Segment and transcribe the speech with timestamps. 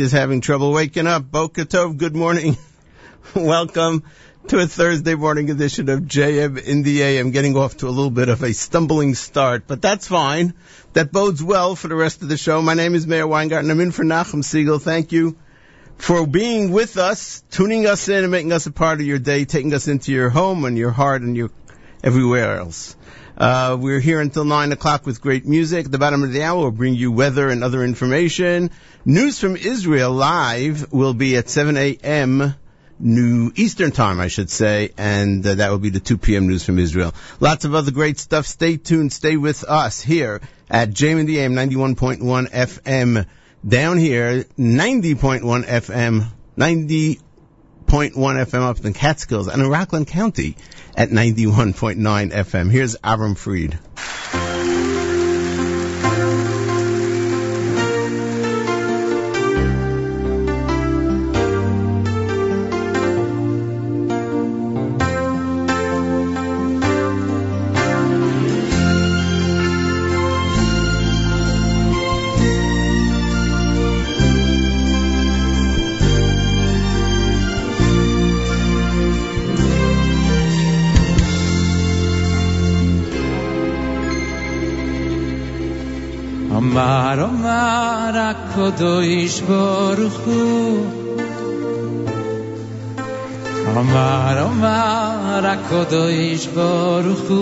[0.00, 1.30] is having trouble waking up.
[1.30, 2.56] Boker good morning.
[3.34, 4.04] Welcome
[4.48, 7.30] to a Thursday morning edition of JM in the AM.
[7.32, 10.54] Getting off to a little bit of a stumbling start, but that's fine.
[10.92, 12.62] That bodes well for the rest of the show.
[12.62, 13.70] My name is Meir Weingarten.
[13.70, 14.78] I'm in for Nachum Siegel.
[14.78, 15.36] Thank you
[15.96, 19.44] for being with us, tuning us in and making us a part of your day,
[19.44, 21.50] taking us into your home and your heart and your
[22.02, 22.96] everywhere else.
[23.36, 25.86] Uh, we're here until 9 o'clock with great music.
[25.86, 28.70] At the bottom of the hour, we'll bring you weather and other information.
[29.04, 32.54] News from Israel live will be at 7 a.m.
[32.98, 36.48] New Eastern Time, I should say, and uh, that will be the 2 p.m.
[36.48, 37.14] news from Israel.
[37.38, 38.44] Lots of other great stuff.
[38.44, 39.12] Stay tuned.
[39.12, 43.26] Stay with us here at JM and AM 91.1 FM.
[43.66, 46.26] Down here, 90.1 FM,
[47.88, 48.12] 90.1
[48.44, 50.56] FM up in Catskills and in Rockland County
[50.94, 52.70] at 91.9 FM.
[52.70, 53.78] Here's Avram Fried.
[87.08, 90.40] Omar, Omar, HaKadosh Baruch Hu
[93.80, 97.40] Omar, Omar, HaKadosh Baruch Hu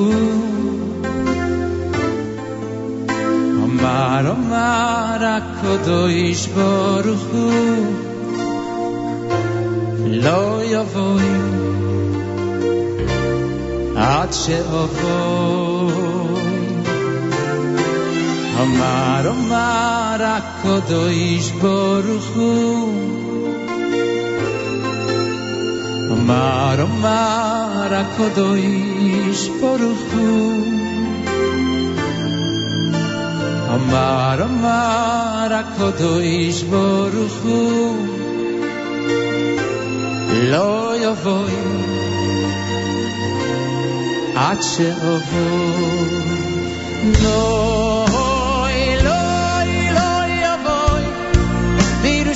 [3.64, 5.20] Omar, Omar,
[7.30, 7.44] Hu
[10.26, 10.42] Lo
[10.74, 11.32] Yavoi
[13.96, 15.75] Ad She'avoi
[18.66, 22.50] Omar, Omar, HaKadosh Baruch Hu
[26.14, 30.26] Omar, Omar, HaKadosh Baruch Hu
[33.76, 37.58] Omar, Omar, HaKadosh Baruch Hu
[40.52, 40.70] Lo
[41.04, 41.60] Yovoi
[44.48, 46.16] Ad She'ovoi
[47.22, 48.05] No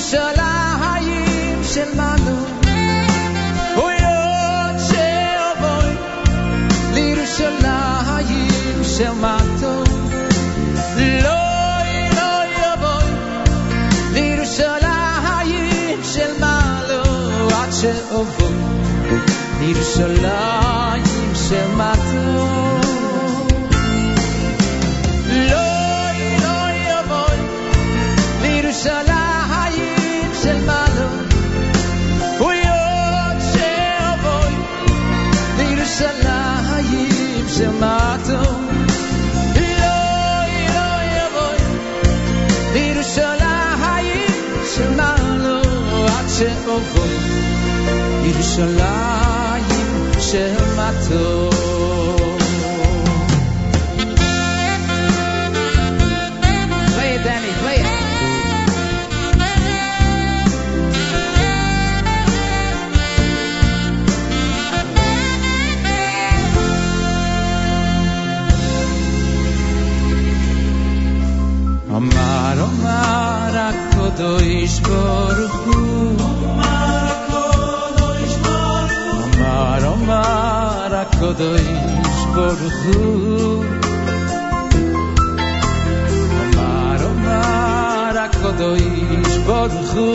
[0.00, 2.36] בירושלים שלנו.
[3.76, 5.94] אוי עוד שאבואי,
[6.94, 9.84] לירושלים של מטו.
[10.96, 13.12] לוי, לוי יבואי,
[14.12, 17.04] לירושלים של מעלו.
[17.50, 18.52] עד שאבואי,
[19.60, 22.46] לירושלים של מטו.
[22.79, 22.79] לוי,
[46.41, 47.09] שאובות
[48.23, 49.65] ירושלים
[50.19, 51.70] של מתוק
[81.20, 83.00] Omar, HaKadosh Baruch Hu.
[86.40, 90.08] Omar, Omar, HaKadosh Baruch Hu.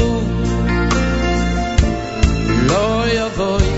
[2.67, 2.87] Lo
[3.17, 3.69] yavoi,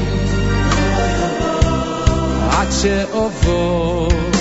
[2.51, 4.36] עד שאבוא.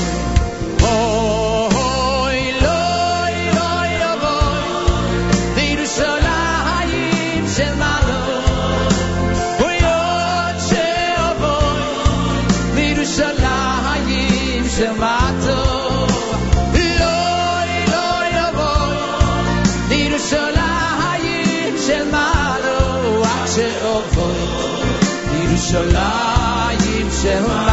[27.21, 27.66] Shema.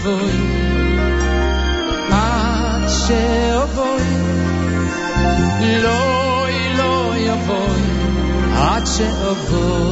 [0.00, 0.40] יבואי
[2.10, 4.16] עד שאבואי
[5.82, 6.46] לא
[6.78, 7.82] לא יבואי
[8.54, 9.89] עד שאבואי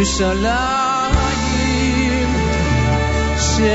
[0.00, 1.16] לירושלים
[3.38, 3.66] של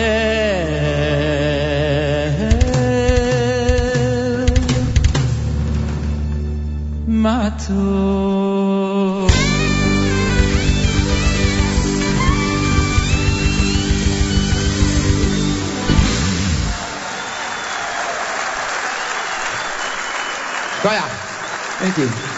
[7.07, 8.51] מטות.
[20.83, 21.13] Koyach.
[21.79, 22.05] Thank you.
[22.05, 22.34] You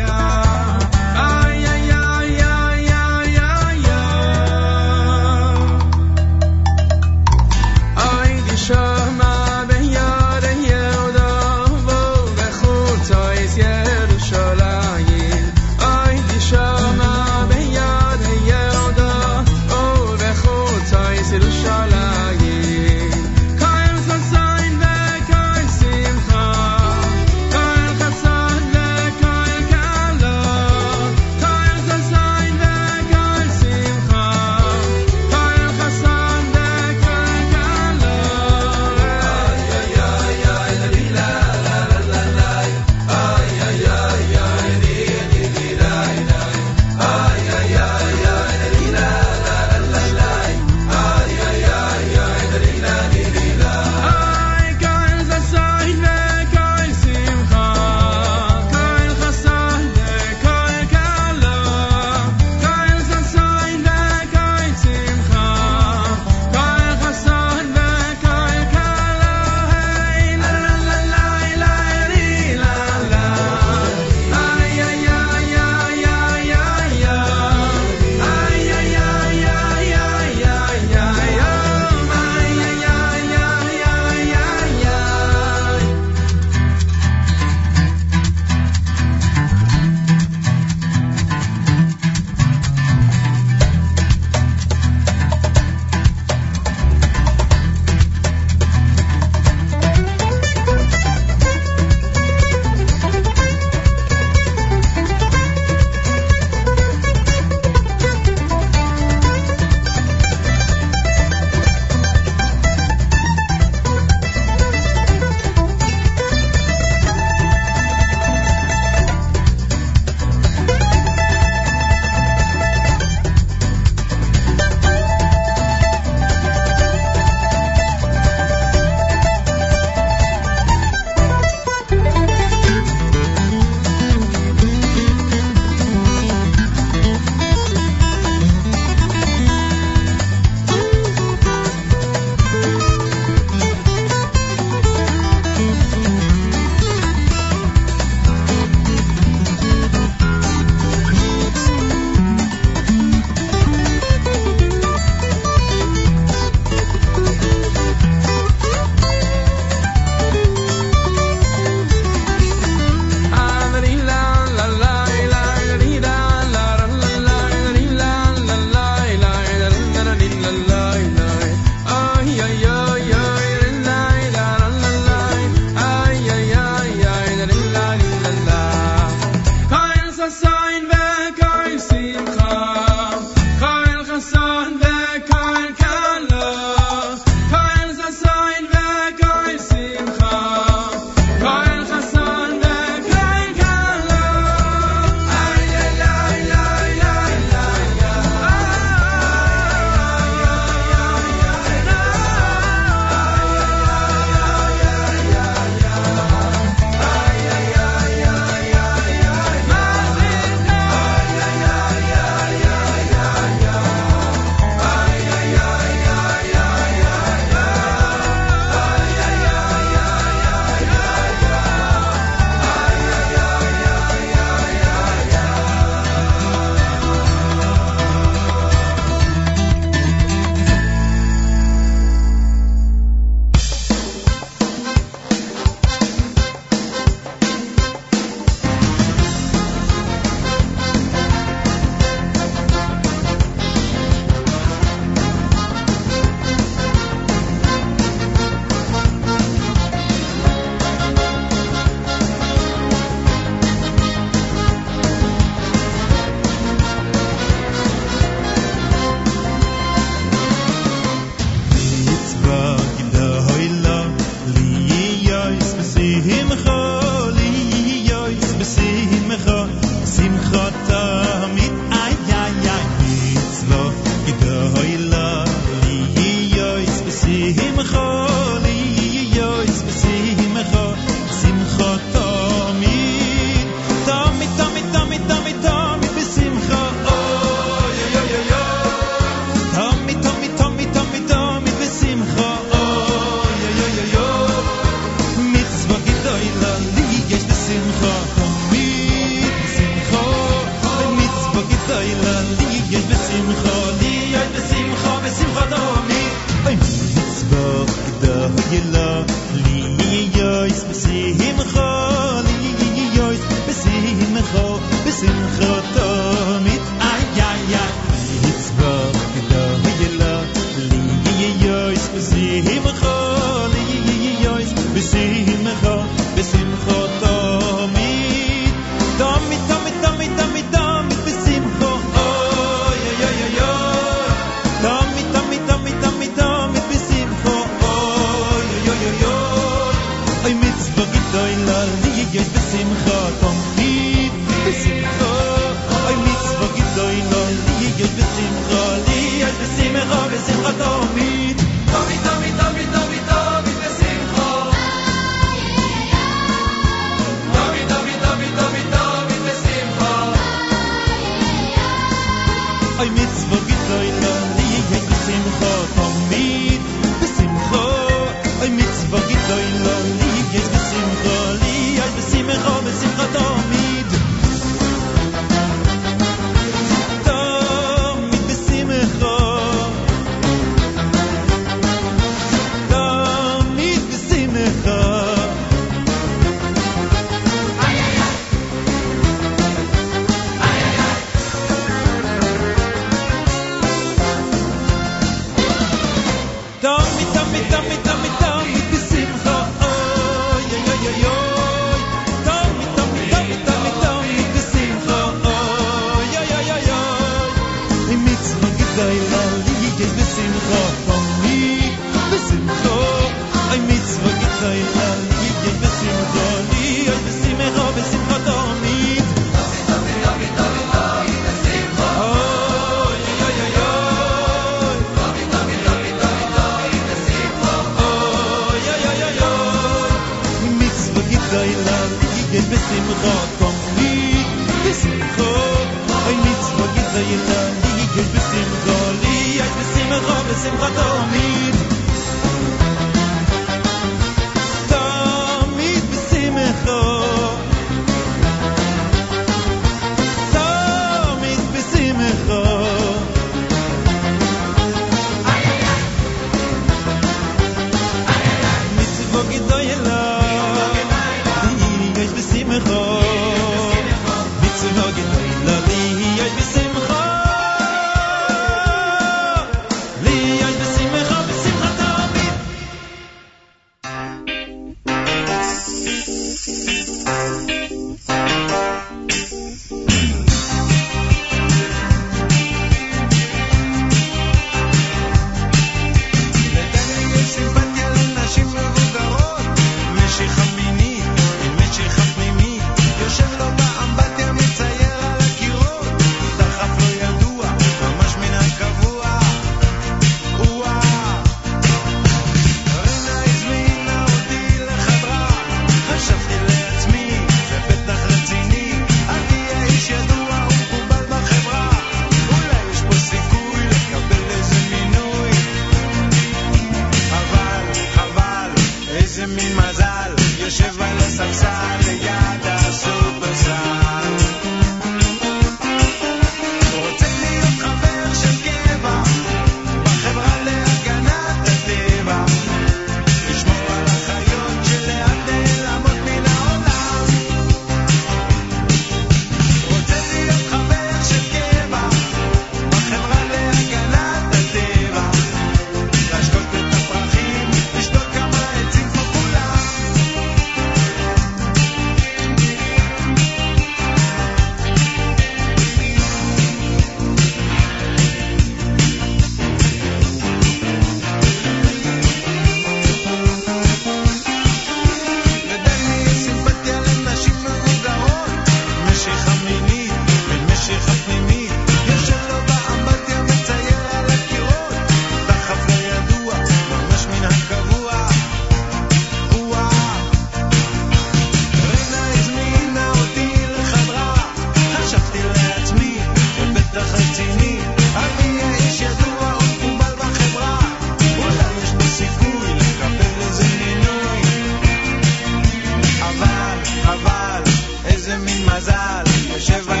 [598.77, 600.00] מזל, יושב בים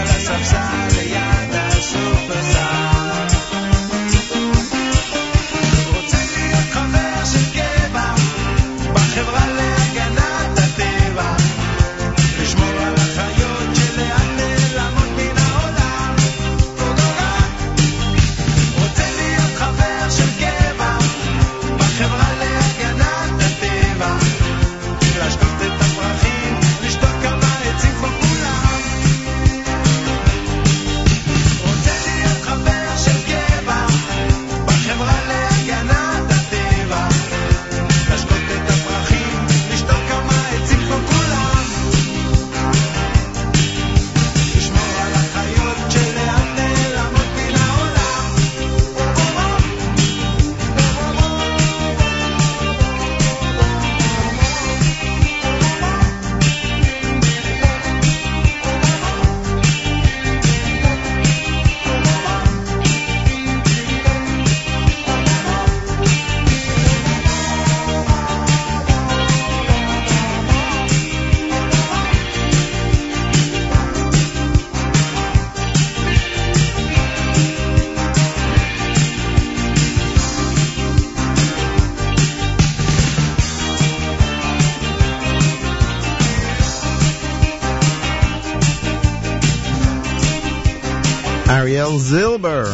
[92.11, 92.67] Zilber.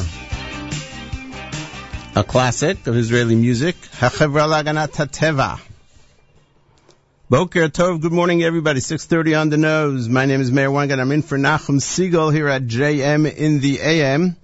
[2.16, 5.62] A classic of Israeli music, HaChevra Laganat.
[7.30, 10.10] Boker Tov, good morning everybody, 6.30 on the nose.
[10.10, 11.00] My name is Meir Weingarten.
[11.00, 14.38] I'm in for Nachum Siegel here at JM in the AM.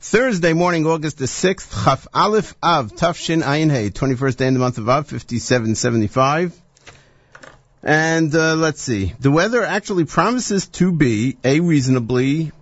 [0.00, 4.60] Thursday morning, August the 6th, Chaf Aleph Av, Tafshin Ayin Hey, 21st day in the
[4.60, 6.58] month of Av, 5775.
[7.82, 12.52] And uh, let's see, the weather actually promises to be a reasonably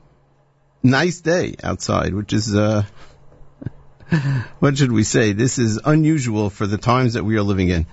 [0.82, 2.84] nice day outside, which is, uh,
[4.58, 5.32] what should we say?
[5.32, 7.86] This is unusual for the times that we are living in.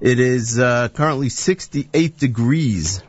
[0.00, 3.02] It is uh, currently 68 degrees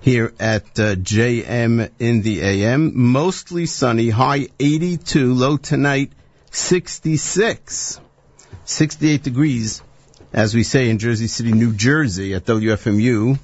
[0.00, 2.92] here at uh, JM in the AM.
[2.94, 6.12] Mostly sunny, high 82, low tonight
[6.52, 8.00] 66.
[8.64, 9.82] 68 degrees,
[10.32, 13.38] as we say in Jersey City, New Jersey at WFMU.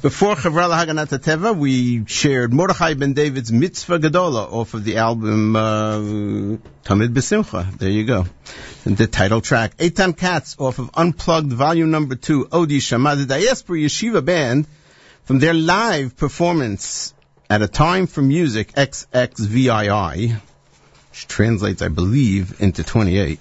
[0.00, 5.56] Before Chavra Haganat Teva, we shared Mordechai Ben David's Mitzvah Gadola off of the album
[5.56, 5.98] uh,
[6.84, 7.76] Tamid Besimcha.
[7.76, 8.24] There you go.
[8.84, 9.76] And the title track.
[9.78, 14.68] Eitan Katz off of Unplugged Volume Number 2, Odi Shama, the Diaspora Yeshiva Band,
[15.24, 17.12] from their live performance
[17.50, 20.36] at a time for music XXVII,
[21.10, 23.40] which translates, I believe, into 28.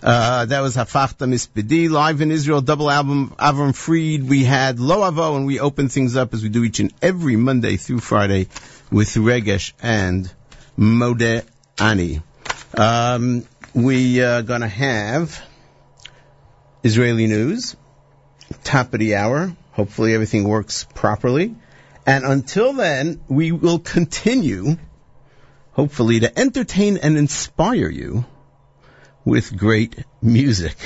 [0.00, 4.28] Uh, that was Hafachta Mispidi, live in Israel, double album Avram Fried.
[4.28, 7.34] We had Lo Avo, and we open things up as we do each and every
[7.34, 8.46] Monday through Friday
[8.92, 10.32] with Regesh and
[10.76, 11.44] Mode
[11.78, 12.22] Ani.
[12.76, 15.42] Um, we are going to have
[16.84, 17.74] Israeli news,
[18.62, 19.52] top of the hour.
[19.72, 21.56] Hopefully everything works properly.
[22.06, 24.76] And until then, we will continue,
[25.72, 28.24] hopefully, to entertain and inspire you
[29.28, 30.76] with great music.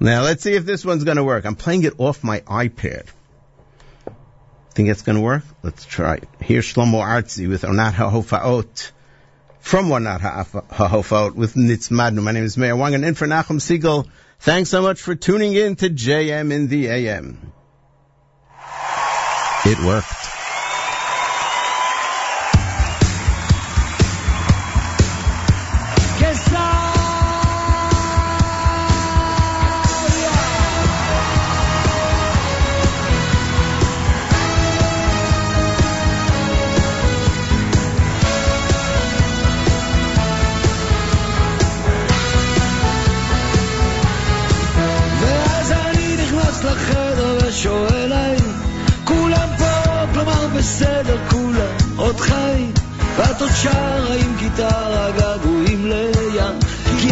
[0.00, 1.44] Now let's see if this one's going to work.
[1.44, 3.06] I'm playing it off my iPad.
[4.74, 5.42] Think it's going to work?
[5.62, 6.16] Let's try.
[6.16, 6.28] it.
[6.40, 8.92] Here's Shlomo Artzi with Onat HaHofaot.
[9.60, 12.22] From Onat HaHofaot with Nitzmadnu.
[12.22, 14.08] My name is Meir Weingarten for Nachum Siegel.
[14.40, 17.52] Thanks so much for tuning in to JM in the AM.
[19.66, 20.39] It worked.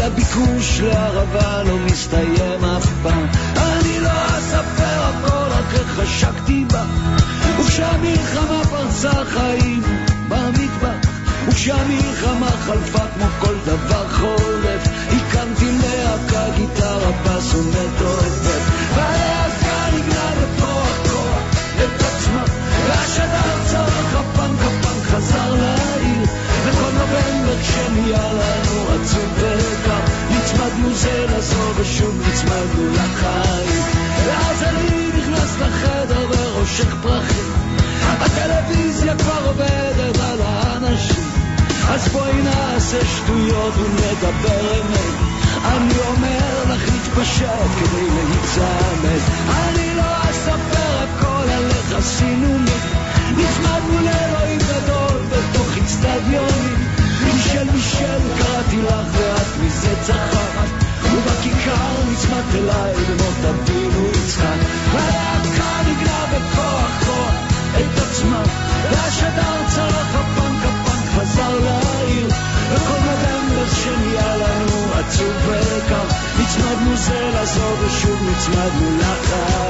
[0.08, 3.26] הביקוש לערבה לא מסתיים אף פעם.
[3.56, 6.84] אני לא אספר הכל רק איך חשקתי בה.
[7.58, 9.82] וכשהמלחמה פרצה חיים
[10.28, 11.10] במטבח
[11.48, 18.47] וכשהמלחמה חלפה כמו כל דבר חורף הקמתי להקה גיטרה בס ומטורפת
[30.98, 33.82] זה לזו ושוב נצמדנו לחיים.
[34.26, 37.52] ואז אני נכנס לחדר ורושך פרחים.
[38.08, 41.24] הטלוויזיה כבר עובדת על האנשים.
[41.88, 45.14] אז בואי נעשה שטויות ונדבר אמת.
[45.64, 49.20] אני אומר לך להתפשט כדי להיצמד.
[49.48, 52.70] אני לא אספר הכל על איך עשינו מי.
[53.36, 56.88] נצמדנו לאלוהים גדול בתוך אצטדיונים.
[57.24, 60.87] מישל מישל קראתי לך ואת מזה צחקת
[61.18, 64.56] ובכיכר נצמדת אליי במות אבינו יצחק
[64.92, 67.34] והלהקה נגנה בכוח כוח
[67.76, 68.42] את עצמה
[68.90, 72.28] והשדר צרח הפנק הפנק חזר לעיר
[72.72, 76.04] וכל נובמבר שנהיה לנו עצוב וקר
[76.40, 79.67] נצמדנו זה לזו ושוב נצמדנו לחיים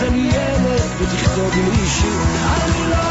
[0.00, 0.66] תסיים
[0.98, 2.22] ותכתוב לי שיר.
[2.22, 3.09] אני לא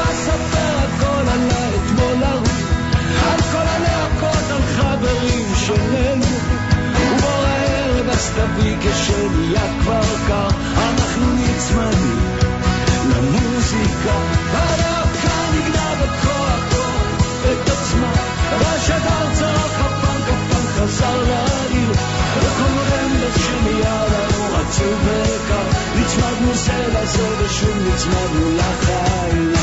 [27.60, 29.60] שוב נצמדנו לחיים.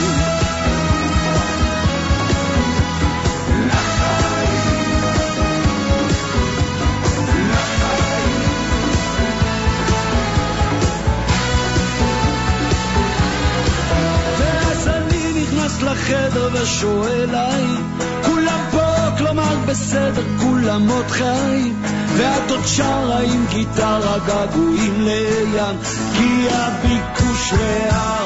[15.83, 17.83] לחדר ושואל האם
[18.25, 21.83] כולם פה, כלומר בסדר, כולם עוד חיים
[22.17, 25.77] ואת עוד שרה עם גיטרה געגועים לים
[26.17, 27.06] כי הביג
[27.49, 28.26] שני העמים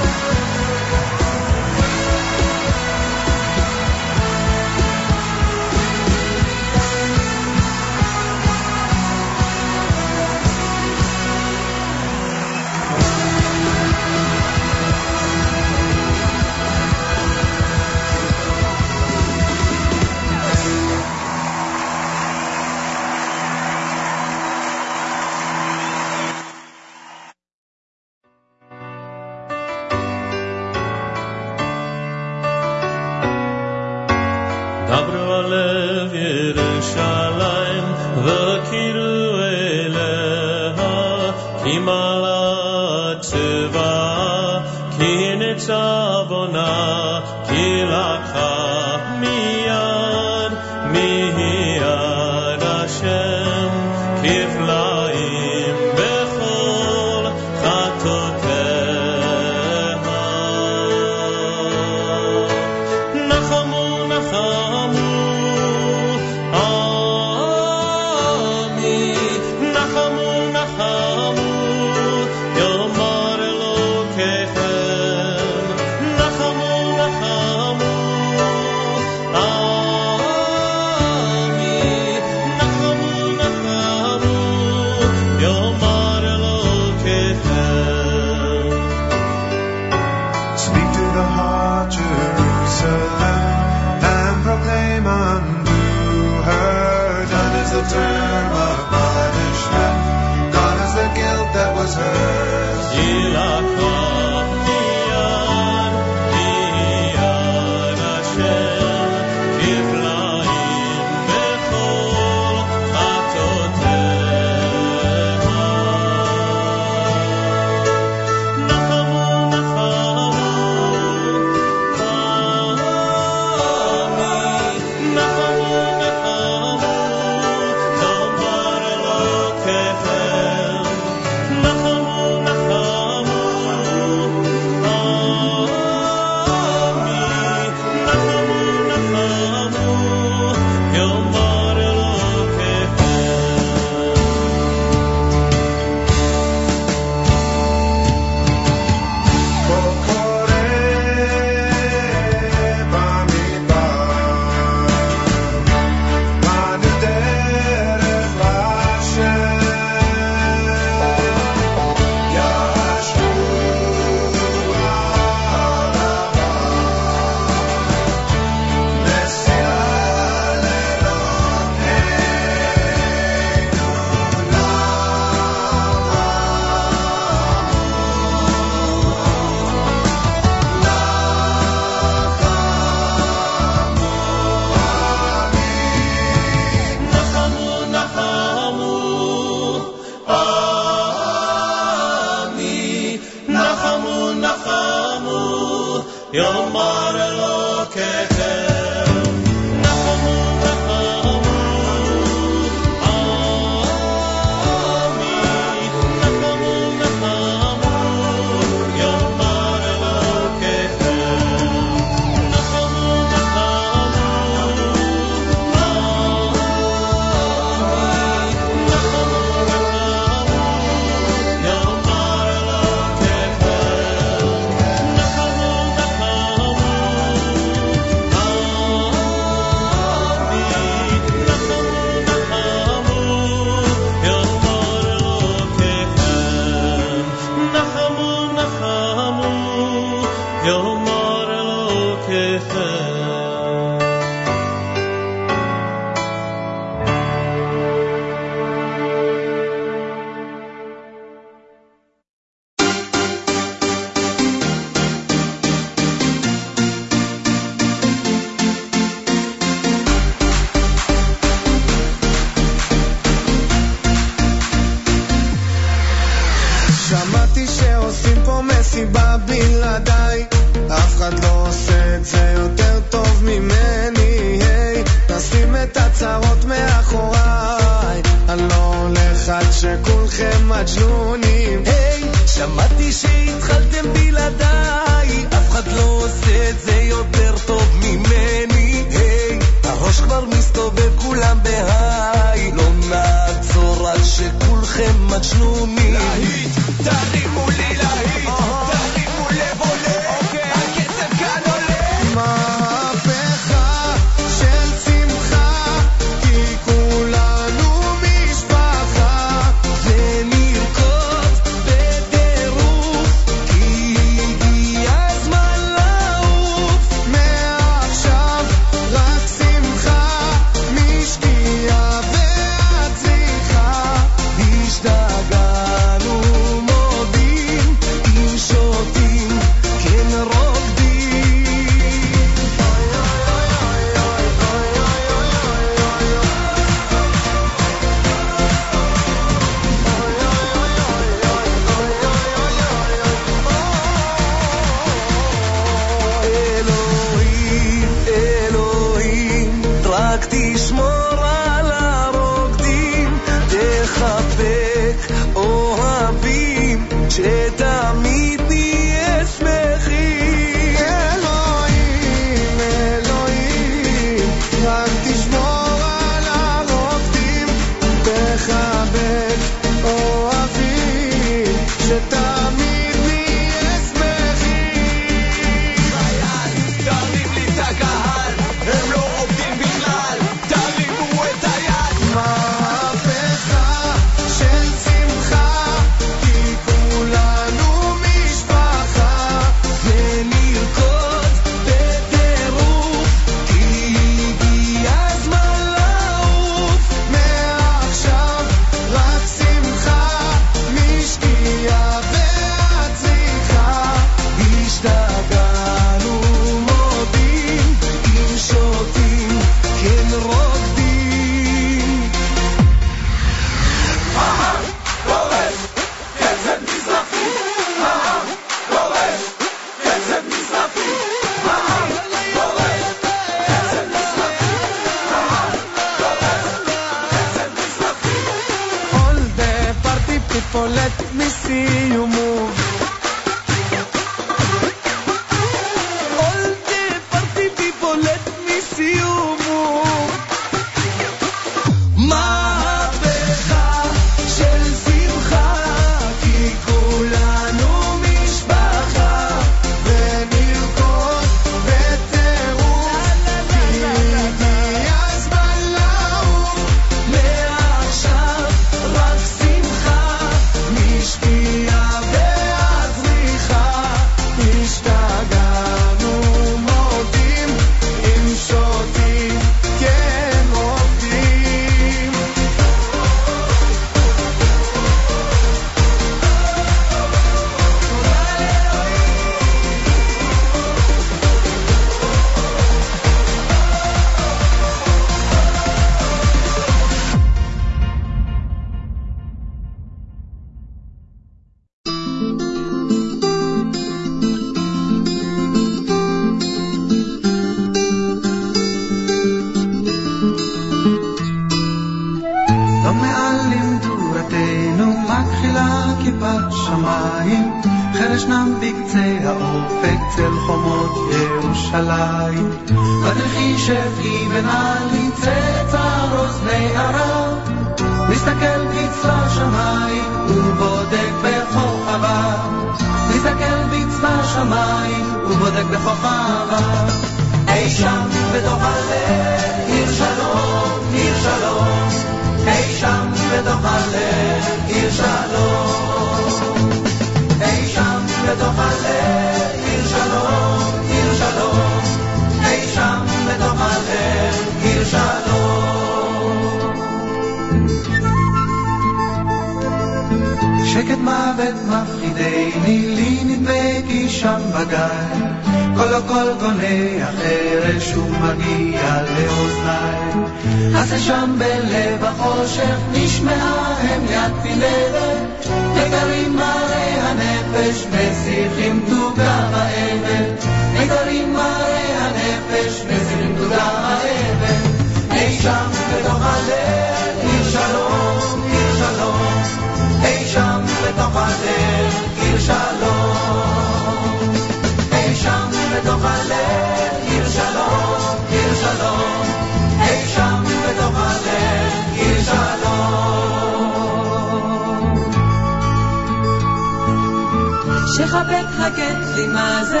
[598.34, 600.00] שחבק הגט לי מה זה,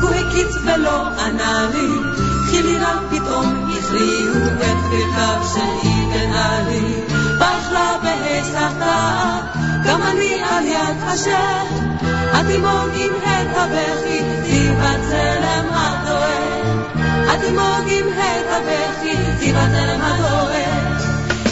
[0.00, 1.88] הוא הקיץ ולא ענה לי,
[2.50, 6.94] חיליו פתאום הכריעו את ברכיו של אבן עלי.
[7.38, 9.38] בחרה בהיסחתה,
[9.84, 11.66] גם אני על יד השם,
[12.32, 16.98] התימוג עם הד הבכי, טיב הצלם הדואג.
[17.28, 21.04] התימוג עם הד הבכי, טיב הצלם הדואג.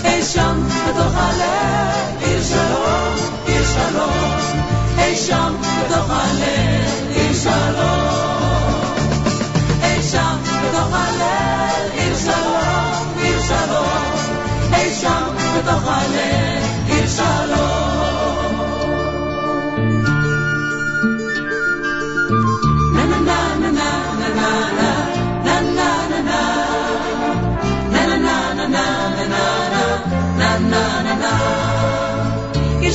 [0.04, 3.14] אי שם בתוך הלב, עיר שלום,
[3.46, 4.31] עיר שלום,
[5.02, 8.82] אי שם בתוך הלב עיר שלום.
[9.82, 14.12] אי שם בתוך הלב עיר שלום, עיר שלום.
[14.74, 15.24] אי שם
[15.56, 17.82] בתוך הלב עיר שלום.
[22.94, 24.92] נה נה נה נה נה נה נה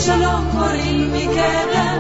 [0.08, 1.97] שלום קוראים מקרב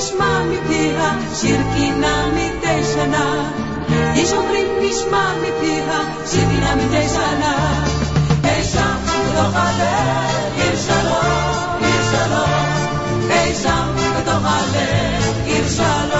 [0.00, 3.26] χρυσμά μη πήρα, σιρκινά μη τέσσανα.
[4.22, 7.52] Ίσον χρυσμά μη πήρα, σιρκινά μη τέσσανα.
[8.56, 8.86] Έσα
[9.24, 9.98] με το χαλέ,
[10.66, 11.22] ήρσα εδώ,
[11.92, 12.46] ήρσα εδώ.
[13.42, 13.76] Έσα
[14.14, 14.90] με το χαλέ,
[15.56, 16.19] ήρσα εδώ.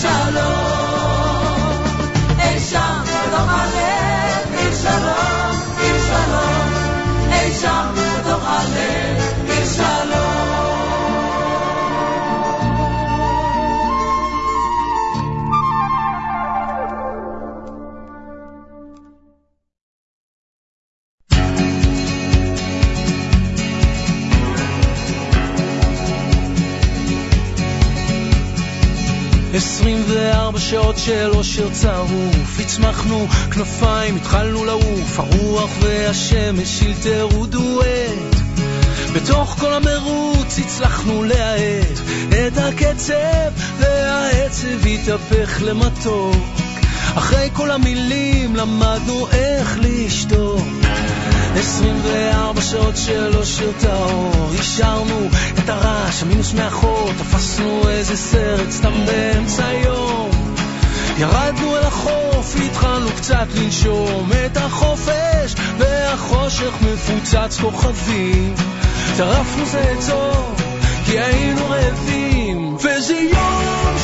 [0.00, 1.84] שלום.
[2.38, 6.72] אי שם בתוך הלב עיר שלום עיר שלום
[7.32, 9.45] אי שם בתוך הלב
[29.56, 38.36] 24 שעות של אושר צרוף, הצמחנו כנפיים, התחלנו לעוף, הרוח והשמש אלתרו דואט.
[39.14, 41.98] בתוך כל המרוץ הצלחנו להאט
[42.28, 46.36] את הקצב, והעצב התהפך למתוק.
[47.14, 50.66] אחרי כל המילים למדנו איך לשתוק.
[51.58, 55.28] 24 שעות של אושר טהור, השארנו
[55.58, 60.30] את הרעש, המינוס מאחור, תפסנו איזה סרט סתם באמצע היום.
[61.18, 68.54] ירדנו אל החוף, התחלנו קצת לנשום את החופש, והחושך מפוצץ כוכבים.
[69.16, 70.32] טרפנו זה זו,
[71.06, 73.98] כי היינו רעבים, וזה יום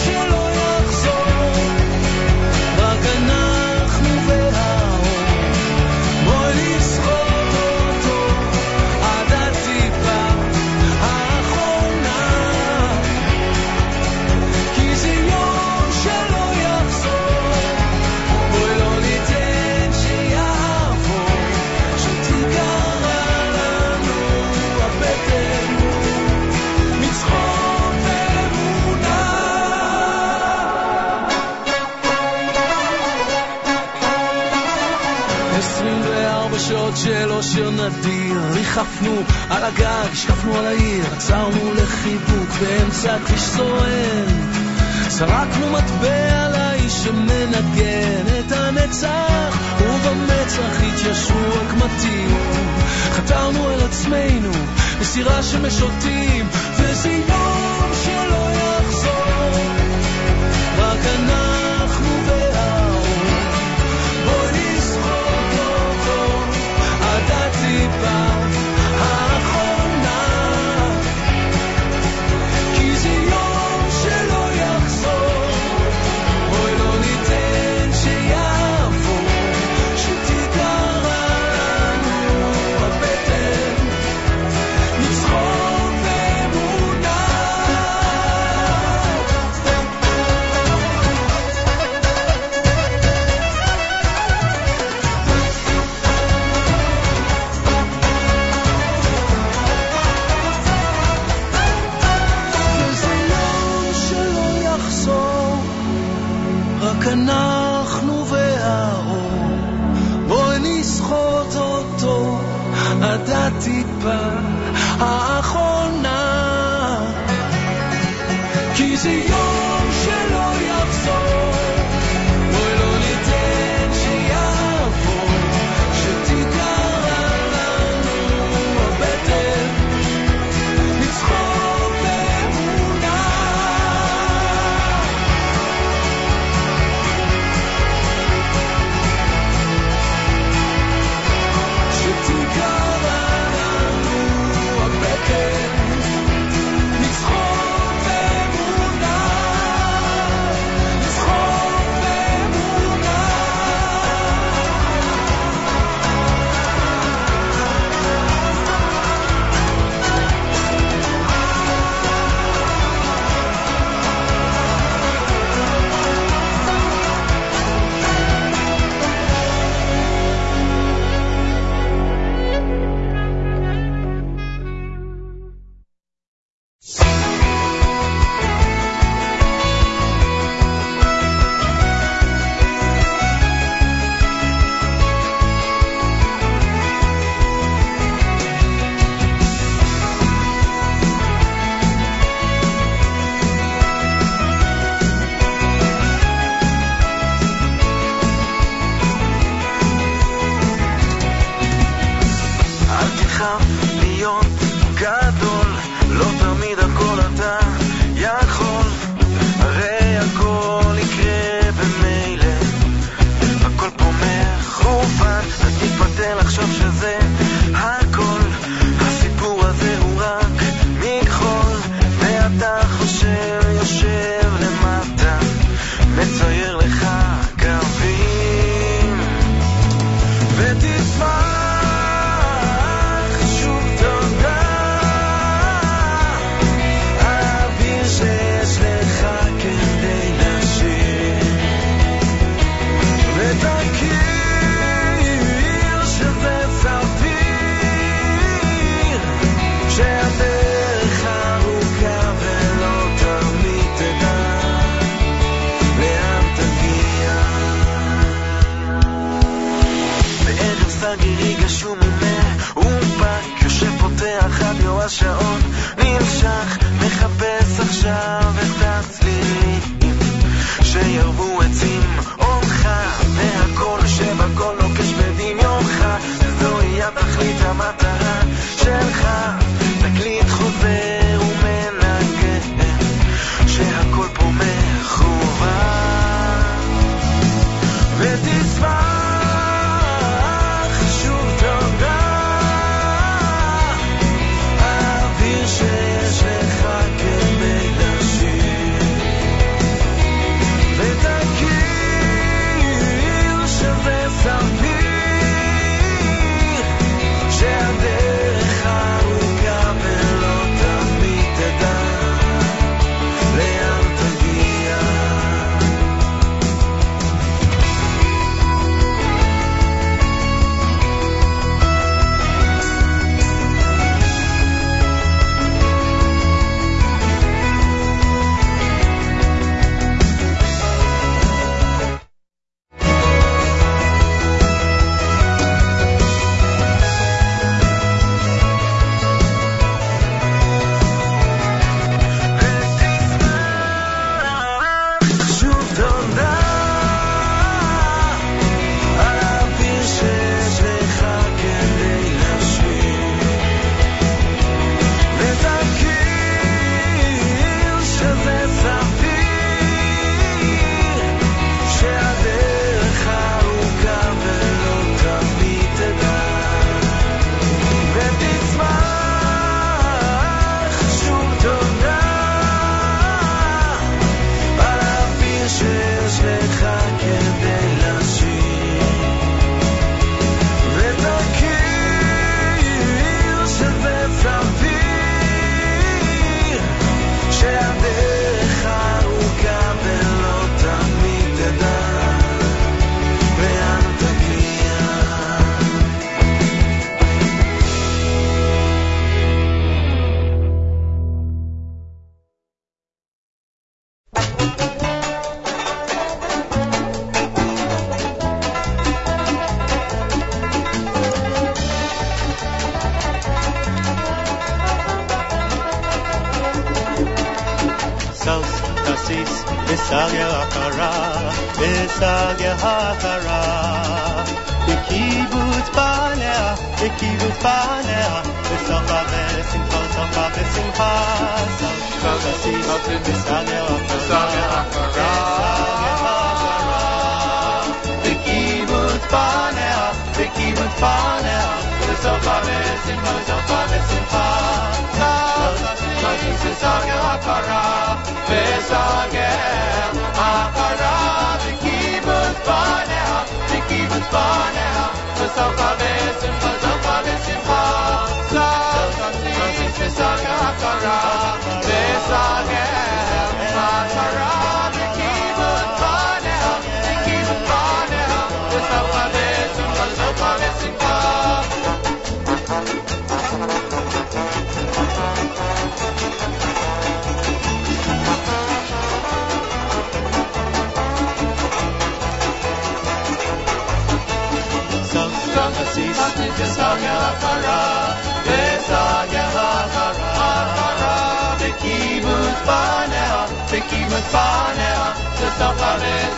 [37.52, 44.50] של אושר נדיר, ריחפנו על הגג, השקפנו על העיר, עצרנו לחיבוק באמצע כביש סואן.
[45.08, 52.36] זרקנו מטבע לאיש שמנגן את הנצח, ובמצח התיישבו הקמטים.
[53.10, 54.52] חתרנו אל עצמנו
[55.00, 56.46] בסירה שמשוטים,
[56.76, 58.61] וזה יום שלא יחזור,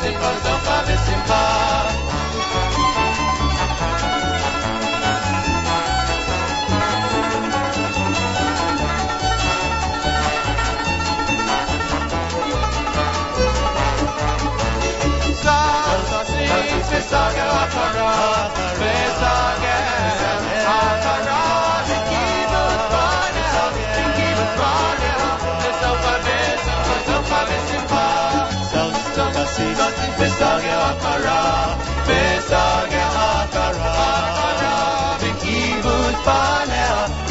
[0.04, 0.53] se pasa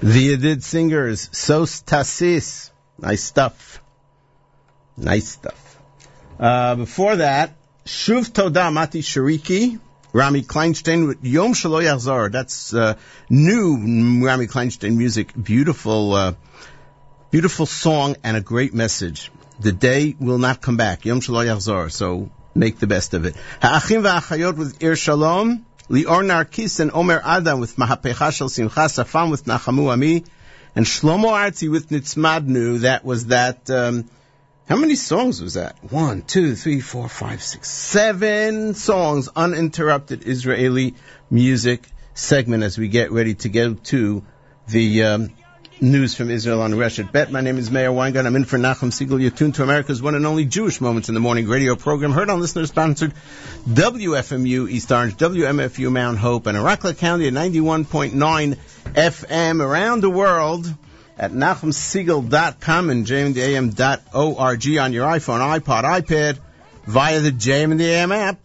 [0.00, 2.70] The Yedid Singers, Sos Tasis.
[2.98, 3.82] Nice stuff.
[4.96, 5.80] Nice stuff.
[6.38, 7.54] Uh, before that,
[7.84, 9.78] Shuv Toda Mati Shariki,
[10.14, 12.30] Rami Kleinstein with Yom Shalo Yachzor.
[12.30, 12.94] That's uh,
[13.28, 15.32] new Rami Kleinstein music.
[15.34, 16.34] Beautiful, uh,
[17.32, 19.32] beautiful song and a great message.
[19.58, 21.04] The day will not come back.
[21.04, 21.90] Yom Shalo Yachzor.
[21.90, 23.34] So make the best of it.
[23.60, 25.66] Ha'achim va'achayot with Ir Shalom.
[25.90, 30.24] Lior Narkis and Omer Adam with Mahapecha Shel Simcha, Safam with Nachamu Ami,
[30.76, 32.80] and Shlomo Artzi with Nitzmadnu.
[32.80, 34.08] That was that, um,
[34.68, 35.76] how many songs was that?
[35.92, 40.94] One, two, three, four, five, six, seven songs, uninterrupted Israeli
[41.30, 44.24] music segment as we get ready to go to
[44.68, 45.30] the um,
[45.82, 47.30] news from Israel on Reshet Bet.
[47.30, 48.26] My name is Meir Weingarten.
[48.26, 49.20] I'm in for Nachum Siegel.
[49.20, 52.30] You're tuned to America's one and only Jewish Moments in the Morning radio program, heard
[52.30, 53.12] on listener-sponsored
[53.68, 58.58] WFMU East Orange, WMFU Mount Hope, and Rockland County at 91.9
[58.94, 60.72] FM around the world
[61.16, 66.38] at NachumSiegel.com and jmandam.org on your iPhone, iPod, iPad,
[66.86, 68.38] via the JM and the AM app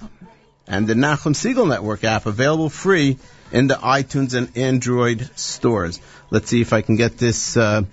[0.68, 3.18] and the Nachum Siegel Network app available free
[3.52, 6.00] in the iTunes and Android stores.
[6.30, 7.84] Let's see if I can get this uh,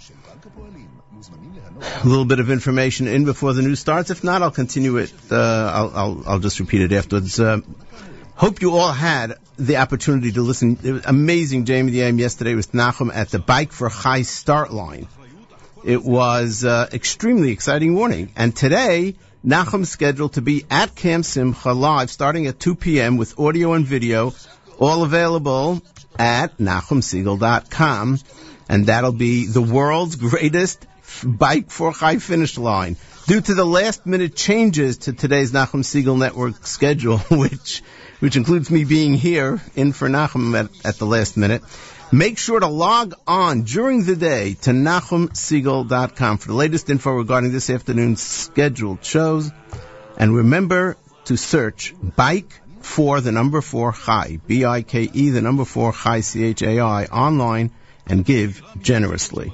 [1.80, 4.10] a little bit of information in before the news starts.
[4.10, 5.12] If not, I'll continue it.
[5.30, 5.36] Uh,
[5.74, 7.40] I'll, I'll, I'll just repeat it afterwards.
[7.40, 7.60] Uh,
[8.36, 10.78] hope you all had the opportunity to listen.
[10.84, 15.08] It was amazing AM yesterday with Nachum at the Bike for Chai start line.
[15.84, 18.32] It was uh, extremely exciting morning.
[18.36, 19.14] And today,
[19.44, 23.16] Nachum's scheduled to be at Camp Simcha live starting at 2 p.m.
[23.16, 24.34] with audio and video,
[24.78, 25.82] all available
[26.18, 28.18] at NachumSiegel.com.
[28.68, 30.84] And that'll be the world's greatest
[31.24, 32.96] bike for Chai finish line.
[33.26, 37.82] Due to the last minute changes to today's Nachum Siegel Network schedule, which
[38.20, 41.62] which includes me being here in for Nachum at, at the last minute,
[42.12, 47.52] make sure to log on during the day to NachumSiegel.com for the latest info regarding
[47.52, 49.50] this afternoon's scheduled shows.
[50.16, 50.96] And remember
[51.26, 57.72] to search Bike for the number 4, Chai, B-I-K-E, the number 4, Chai, C-H-A-I, online,
[58.06, 59.52] and give generously.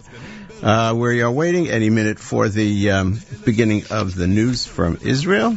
[0.62, 5.56] Uh, we are waiting any minute for the um, beginning of the news from Israel.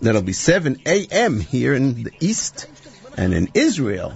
[0.00, 1.40] That'll be 7 a.m.
[1.40, 2.68] here in the East.
[3.16, 4.14] And in Israel,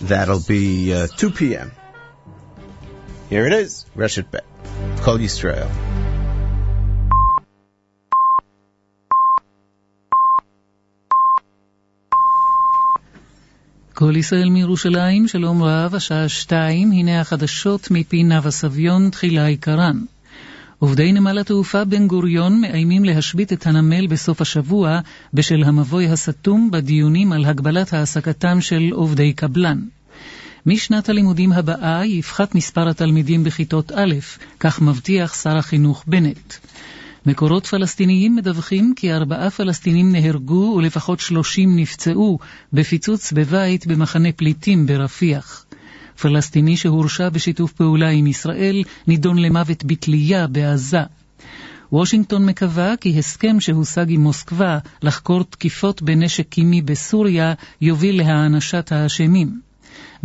[0.00, 1.72] that'll be uh, 2 p.m.
[3.30, 4.44] Here it is, Reshet Bet.
[5.02, 5.70] Kol Yisrael.
[13.94, 20.04] כל ישראל מירושלים, שלום רב, השעה שתיים, הנה החדשות מפי נאוה סביון, תחילה עיקרן.
[20.80, 25.00] עובדי נמל התעופה בן גוריון מאיימים להשבית את הנמל בסוף השבוע
[25.34, 29.80] בשל המבוי הסתום בדיונים על הגבלת העסקתם של עובדי קבלן.
[30.66, 34.14] משנת הלימודים הבאה יפחת מספר התלמידים בכיתות א',
[34.60, 36.54] כך מבטיח שר החינוך בנט.
[37.26, 42.38] מקורות פלסטיניים מדווחים כי ארבעה פלסטינים נהרגו ולפחות שלושים נפצעו
[42.72, 45.64] בפיצוץ בבית במחנה פליטים ברפיח.
[46.20, 51.02] פלסטיני שהורשע בשיתוף פעולה עם ישראל נידון למוות בתלייה בעזה.
[51.92, 59.60] וושינגטון מקווה כי הסכם שהושג עם מוסקבה לחקור תקיפות בנשק קימי בסוריה יוביל להענשת האשמים.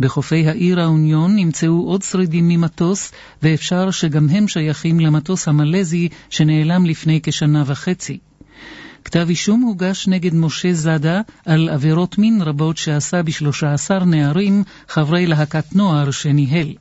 [0.00, 7.20] בחופי העיר האוניון נמצאו עוד שרידים ממטוס, ואפשר שגם הם שייכים למטוס המלזי שנעלם לפני
[7.22, 8.18] כשנה וחצי.
[9.06, 15.26] כתב אישום הוגש נגד משה זאדה על עבירות מין רבות שעשה בשלושה עשר נערים, חברי
[15.26, 16.74] להקת נוער שניהל.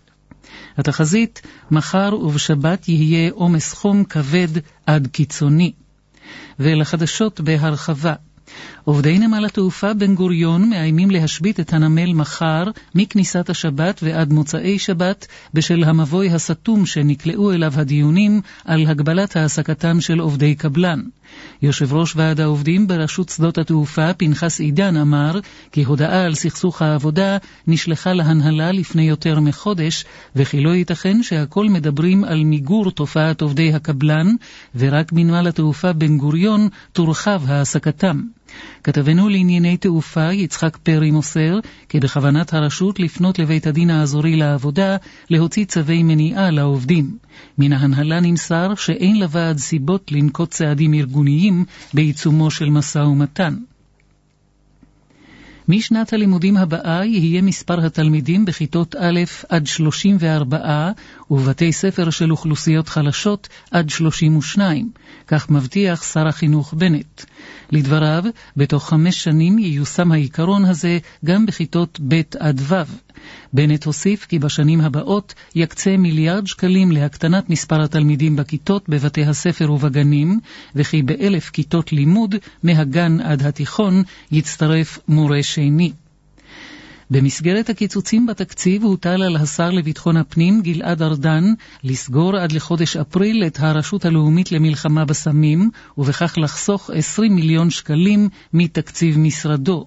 [0.77, 4.47] התחזית, מחר ובשבת יהיה עומס חום כבד
[4.85, 5.71] עד קיצוני.
[6.59, 8.13] ולחדשות בהרחבה.
[8.83, 12.63] עובדי נמל התעופה בן גוריון מאיימים להשבית את הנמל מחר,
[12.95, 20.19] מכניסת השבת ועד מוצאי שבת, בשל המבוי הסתום שנקלעו אליו הדיונים על הגבלת העסקתם של
[20.19, 21.01] עובדי קבלן.
[21.61, 25.39] יושב ראש ועד העובדים ברשות שדות התעופה, פנחס עידן, אמר
[25.71, 27.37] כי הודעה על סכסוך העבודה
[27.67, 34.27] נשלחה להנהלה לפני יותר מחודש, וכי לא ייתכן שהכל מדברים על מיגור תופעת עובדי הקבלן,
[34.75, 38.21] ורק בנמל התעופה בן גוריון תורחב העסקתם.
[38.83, 44.97] כתבנו לענייני תעופה יצחק פרי מוסר כי בכוונת הרשות לפנות לבית הדין האזורי לעבודה
[45.29, 47.17] להוציא צווי מניעה לעובדים.
[47.57, 53.55] מן ההנהלה נמסר שאין לוועד סיבות לנקוט צעדים ארגוניים בעיצומו של משא ומתן.
[55.67, 60.91] משנת הלימודים הבאה יהיה מספר התלמידים בכיתות א' עד 34
[61.31, 64.91] ובבתי ספר של אוכלוסיות חלשות עד 32,
[65.27, 67.23] כך מבטיח שר החינוך בנט.
[67.71, 68.23] לדבריו,
[68.57, 73.04] בתוך חמש שנים ייושם העיקרון הזה גם בכיתות ב' עד ו'.
[73.53, 80.39] בנט הוסיף כי בשנים הבאות יקצה מיליארד שקלים להקטנת מספר התלמידים בכיתות בבתי הספר ובגנים,
[80.75, 85.91] וכי באלף כיתות לימוד, מהגן עד התיכון, יצטרף מורה שני.
[87.09, 91.43] במסגרת הקיצוצים בתקציב הוטל על השר לביטחון הפנים גלעד ארדן
[91.83, 99.17] לסגור עד לחודש אפריל את הרשות הלאומית למלחמה בסמים, ובכך לחסוך 20 מיליון שקלים מתקציב
[99.17, 99.85] משרדו.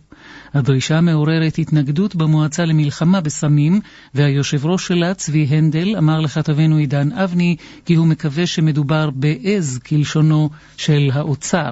[0.59, 3.80] הדרישה מעוררת התנגדות במועצה למלחמה בסמים,
[4.14, 10.50] והיושב ראש שלה, צבי הנדל, אמר לכתבנו עידן אבני כי הוא מקווה שמדובר בעז כלשונו
[10.76, 11.70] של האוצר.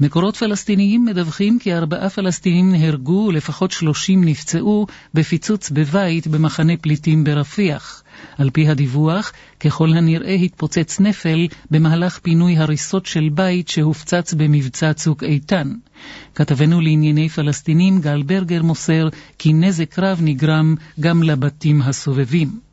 [0.00, 8.02] מקורות פלסטיניים מדווחים כי ארבעה פלסטינים נהרגו ולפחות שלושים נפצעו בפיצוץ בבית במחנה פליטים ברפיח.
[8.38, 15.24] על פי הדיווח, ככל הנראה התפוצץ נפל במהלך פינוי הריסות של בית שהופצץ במבצע צוק
[15.24, 15.72] איתן.
[16.34, 19.08] כתבנו לענייני פלסטינים גל ברגר מוסר
[19.38, 22.70] כי נזק רב נגרם גם לבתים הסובבים.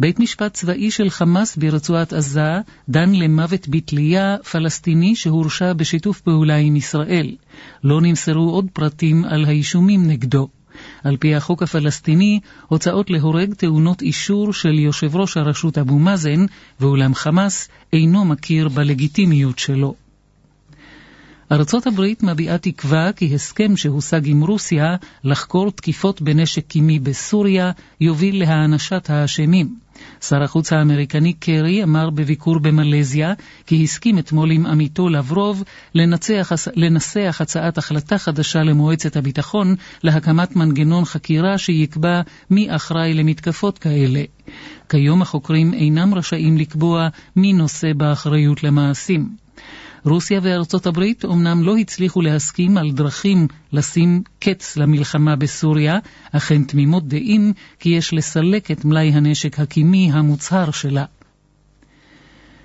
[0.00, 6.76] בית משפט צבאי של חמאס ברצועת עזה דן למוות בתלייה פלסטיני שהורשע בשיתוף פעולה עם
[6.76, 7.36] ישראל.
[7.84, 10.48] לא נמסרו עוד פרטים על האישומים נגדו.
[11.04, 16.46] על פי החוק הפלסטיני, הוצאות להורג טעונות אישור של יושב ראש הרשות אבו מאזן,
[16.80, 19.94] ואולם חמאס אינו מכיר בלגיטימיות שלו.
[21.52, 27.70] ארצות הברית מביעה תקווה כי הסכם שהושג עם רוסיה לחקור תקיפות בנשק קימי בסוריה
[28.00, 29.74] יוביל להענשת האשמים.
[30.20, 33.32] שר החוץ האמריקני קרי אמר בביקור במלזיה
[33.66, 35.62] כי הסכים אתמול עם עמיתו לברוב
[35.94, 42.20] לנצח, לנסח הצעת החלטה חדשה למועצת הביטחון להקמת מנגנון חקירה שיקבע
[42.50, 44.22] מי אחראי למתקפות כאלה.
[44.88, 49.39] כיום החוקרים אינם רשאים לקבוע מי נושא באחריות למעשים.
[50.04, 55.98] רוסיה וארצות הברית אומנם לא הצליחו להסכים על דרכים לשים קץ למלחמה בסוריה,
[56.32, 61.04] אך הן תמימות דעים כי יש לסלק את מלאי הנשק הקימי המוצהר שלה.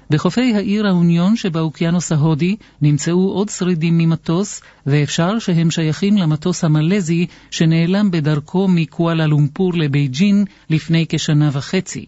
[0.09, 8.11] בחופי העיר האוניון שבאוקיינוס ההודי נמצאו עוד שרידים ממטוס, ואפשר שהם שייכים למטוס המלזי שנעלם
[8.11, 12.05] בדרכו מקואלה לומפור לבייג'ין לפני כשנה וחצי.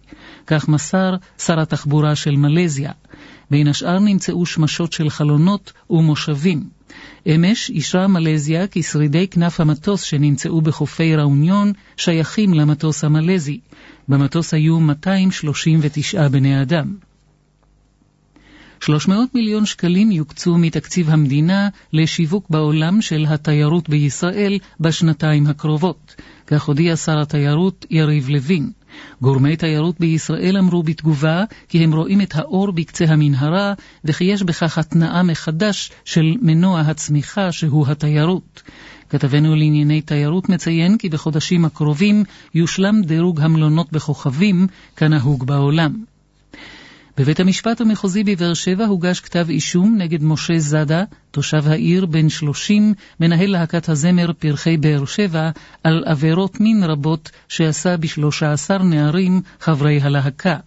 [0.48, 2.92] כך מסר שר התחבורה של מלזיה.
[3.52, 6.70] בין השאר נמצאו שמשות של חלונות ומושבים.
[7.28, 13.60] אמש אישרה מלזיה כי שרידי כנף המטוס שנמצאו בחופי ראוניון שייכים למטוס המלזי.
[14.08, 16.96] במטוס היו 239 בני אדם.
[18.80, 26.16] 300 מיליון שקלים יוקצו מתקציב המדינה לשיווק בעולם של התיירות בישראל בשנתיים הקרובות.
[26.48, 28.72] כך הודיע שר התיירות יריב לוין.
[29.22, 33.74] גורמי תיירות בישראל אמרו בתגובה כי הם רואים את האור בקצה המנהרה
[34.06, 38.64] וכי יש בכך התנעה מחדש של מנוע הצמיחה שהוא התיירות.
[39.10, 42.24] כתבנו לענייני תיירות מציין כי בחודשים הקרובים
[42.56, 46.17] יושלם דירוג המלונות בכוכבים כנהוג בעולם.
[47.18, 52.94] בבית המשפט המחוזי בבאר שבע הוגש כתב אישום נגד משה זאדה, תושב העיר בן 30,
[53.20, 55.50] מנהל להקת הזמר פרחי באר שבע,
[55.84, 60.58] על עבירות מין רבות שעשה ב-13 נערים חברי הלהקה.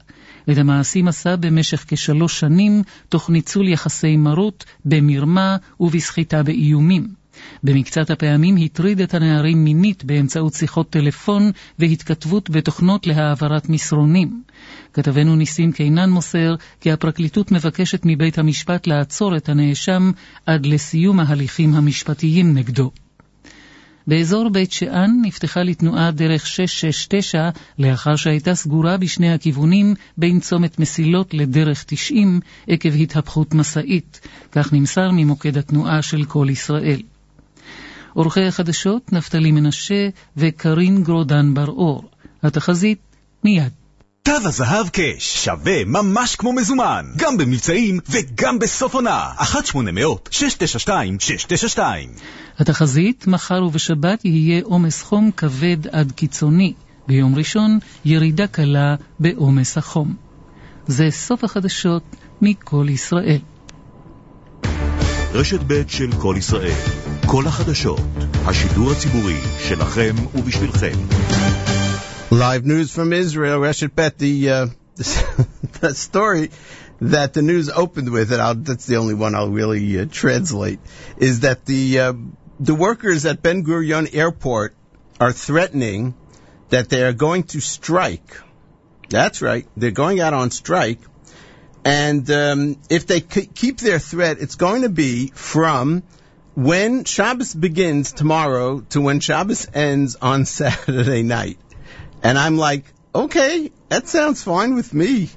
[0.51, 7.20] את המעשים עשה במשך כשלוש שנים, תוך ניצול יחסי מרות, במרמה ובסחיטה באיומים.
[7.62, 14.42] במקצת הפעמים הטריד את הנערים מינית באמצעות שיחות טלפון והתכתבות בתוכנות להעברת מסרונים.
[14.93, 20.11] כתבנו ניסים קינן מוסר כי הפרקליטות מבקשת מבית המשפט לעצור את הנאשם
[20.47, 22.91] עד לסיום ההליכים המשפטיים נגדו.
[24.07, 31.34] באזור בית שאן נפתחה לתנועה דרך 669 לאחר שהייתה סגורה בשני הכיוונים בין צומת מסילות
[31.34, 34.20] לדרך 90 עקב התהפכות משאית,
[34.53, 37.03] כך נמסר ממוקד התנועה של כל ישראל.
[38.14, 42.11] עורכי החדשות נפתלי מנשה וקרין גרודן בר-אור.
[42.43, 42.99] התחזית
[43.45, 43.80] מיד.
[44.23, 49.31] תו הזהב קאש שווה ממש כמו מזומן, גם במבצעים וגם בסוף עונה.
[49.39, 51.79] 1-800-692-692
[52.59, 56.73] התחזית, מחר ובשבת יהיה עומס חום כבד עד קיצוני.
[57.07, 60.14] ביום ראשון, ירידה קלה בעומס החום.
[60.87, 62.03] זה סוף החדשות
[62.43, 63.39] מכל ישראל.
[65.33, 66.77] רשת ב' של כל ישראל.
[67.27, 68.01] כל החדשות.
[68.47, 70.99] השידור הציבורי שלכם ובשבילכם.
[72.33, 76.53] Live news from Israel, Reshet Bet, the, uh, the story
[77.01, 80.78] that the news opened with, and I'll, that's the only one I'll really uh, translate,
[81.16, 82.12] is that the uh,
[82.61, 84.76] the workers at Ben Gurion Airport
[85.18, 86.14] are threatening
[86.68, 88.41] that they are going to strike.
[89.09, 91.01] That's right, they're going out on strike,
[91.85, 96.05] and um, if they k- keep their threat, it's going to be from
[96.55, 101.59] when Shabbos begins tomorrow to when Shabbos ends on Saturday night.
[102.23, 105.31] And I'm like, okay, that sounds fine with me.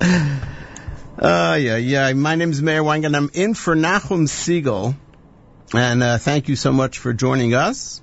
[0.00, 2.12] Uh, yeah, yeah.
[2.12, 4.96] My name is Meir Wang, and I'm in for Nachum Segal.
[5.74, 8.00] And uh, thank you so much for joining us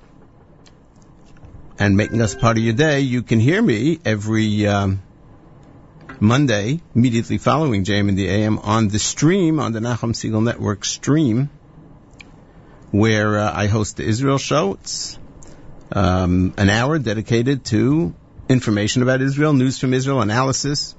[1.79, 2.99] and making us part of your day.
[3.01, 5.01] You can hear me every um,
[6.19, 10.85] Monday, immediately following JM in the AM, on the stream, on the Nachum Segal Network
[10.85, 11.49] stream,
[12.91, 14.73] where uh, I host the Israel show.
[14.73, 15.17] It's
[15.91, 18.13] um, an hour dedicated to
[18.49, 20.95] information about Israel, news from Israel, analysis.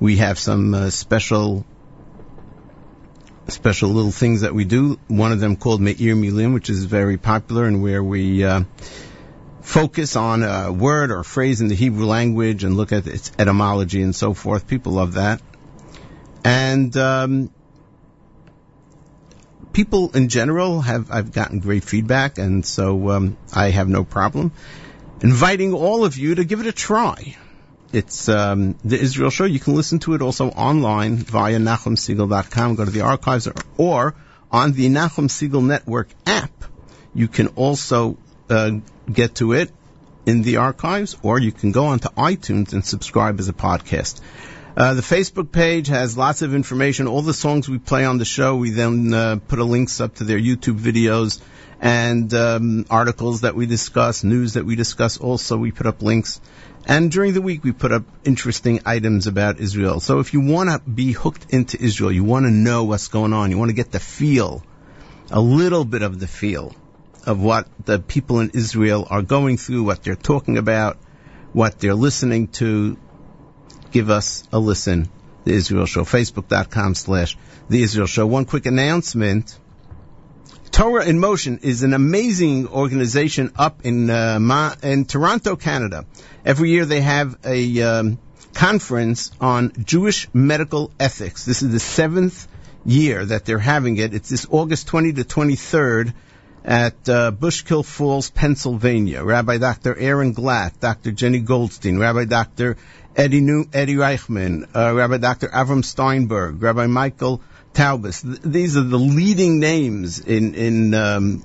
[0.00, 1.64] We have some uh, special
[3.48, 4.98] special little things that we do.
[5.08, 8.62] One of them called Me'ir Milim, which is very popular and where we uh,
[9.60, 14.02] focus on a word or phrase in the Hebrew language and look at its etymology
[14.02, 14.66] and so forth.
[14.66, 15.40] People love that.
[16.44, 17.50] And um,
[19.72, 24.52] people in general have I've gotten great feedback, and so um, I have no problem
[25.22, 27.36] inviting all of you to give it a try.
[27.92, 29.44] It's um, the Israel Show.
[29.44, 32.74] You can listen to it also online via NachumSegal.com.
[32.74, 34.14] Go to the archives, or, or
[34.50, 36.50] on the Nachum Segal Network app.
[37.14, 38.16] You can also
[38.48, 38.70] uh,
[39.10, 39.70] get to it
[40.24, 44.20] in the archives, or you can go onto iTunes and subscribe as a podcast.
[44.74, 47.06] Uh, the Facebook page has lots of information.
[47.06, 50.14] All the songs we play on the show, we then uh, put a links up
[50.16, 51.40] to their YouTube videos
[51.78, 55.18] and um, articles that we discuss, news that we discuss.
[55.18, 56.40] Also, we put up links.
[56.86, 60.00] And during the week, we put up interesting items about Israel.
[60.00, 63.34] So if you want to be hooked into Israel, you want to know what's going
[63.34, 64.62] on, you want to get the feel,
[65.30, 66.74] a little bit of the feel
[67.26, 70.98] of what the people in Israel are going through, what they're talking about,
[71.52, 72.96] what they're listening to,
[73.92, 75.08] give us a listen.
[75.44, 77.36] The Israel Show, facebook.com slash
[77.68, 78.26] The Israel Show.
[78.26, 79.58] One quick announcement.
[80.70, 86.06] Torah in Motion is an amazing organization up in uh, Ma- in Toronto, Canada.
[86.44, 88.18] Every year they have a um,
[88.54, 91.44] conference on Jewish medical ethics.
[91.44, 92.48] This is the seventh
[92.86, 94.14] year that they're having it.
[94.14, 96.14] It's this August 20 to 23rd
[96.64, 99.22] at uh, Bushkill Falls, Pennsylvania.
[99.24, 99.96] Rabbi Dr.
[99.98, 101.10] Aaron Glatt, Dr.
[101.12, 102.76] Jenny Goldstein, Rabbi Dr.
[103.14, 105.48] Eddie, New, Eddie Reichman, uh, Rabbi Dr.
[105.48, 107.42] Avram Steinberg, Rabbi Michael
[107.74, 108.22] Taubes.
[108.22, 111.42] Th- these are the leading names in in um,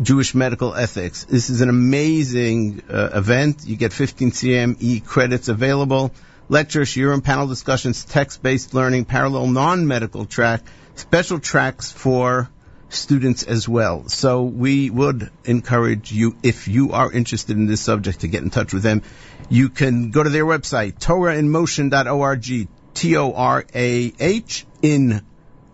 [0.00, 1.24] Jewish medical ethics.
[1.24, 3.64] This is an amazing uh, event.
[3.64, 6.12] You get 15 CME credits available.
[6.48, 10.62] Lectures, shiurim, panel discussions, text-based learning, parallel non-medical track,
[10.94, 12.50] special tracks for
[12.90, 14.08] students as well.
[14.08, 18.50] So we would encourage you, if you are interested in this subject, to get in
[18.50, 19.02] touch with them.
[19.50, 25.22] You can go to their website, TorahInMotion.org, T-O-R-A-H, in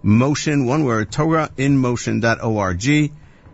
[0.03, 2.85] motion, one word, TorahInMotion.org.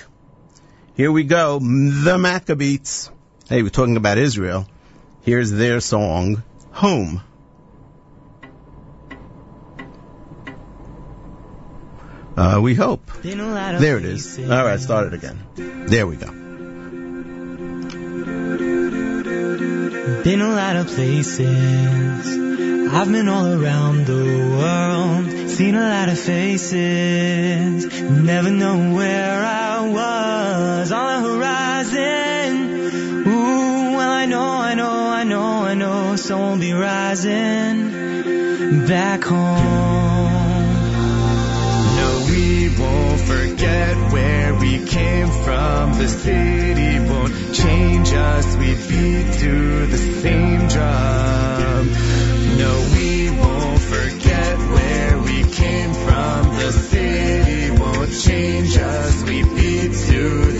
[0.95, 3.09] Here we go, the Maccabeats.
[3.49, 4.67] Hey, we're talking about Israel.
[5.21, 6.43] Here's their song,
[6.73, 7.21] Home.
[12.35, 13.05] Uh, we hope.
[13.21, 14.39] There it is.
[14.39, 15.39] All right, start it again.
[15.87, 16.27] There we go.
[20.23, 22.27] Been a lot of places.
[22.93, 24.23] I've been all around the
[24.59, 25.49] world.
[25.49, 27.85] Seen a lot of faces.
[28.01, 32.71] Never know where I was on the horizon.
[33.27, 36.15] Ooh, well I know, I know, I know, I know.
[36.15, 37.91] Someone will be rising
[38.87, 40.00] back home.
[43.25, 45.93] Forget where we came from.
[45.93, 48.55] The city won't change us.
[48.57, 51.87] We beat to the same drum.
[52.57, 56.55] No, we won't forget where we came from.
[56.57, 59.23] The city won't change us.
[59.23, 60.50] We beat to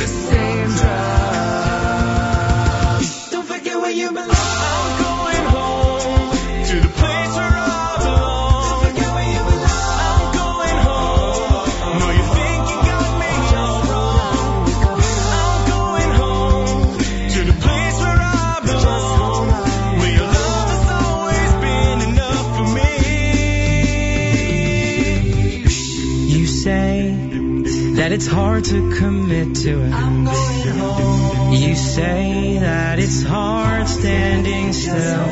[28.11, 29.93] that it's hard to commit to it.
[29.93, 31.53] I'm going home.
[31.53, 35.27] You say that it's hard standing still.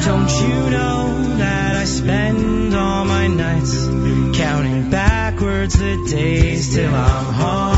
[0.00, 3.86] Don't you know that I spend all my nights
[4.38, 7.71] counting backwards the days till I'm home?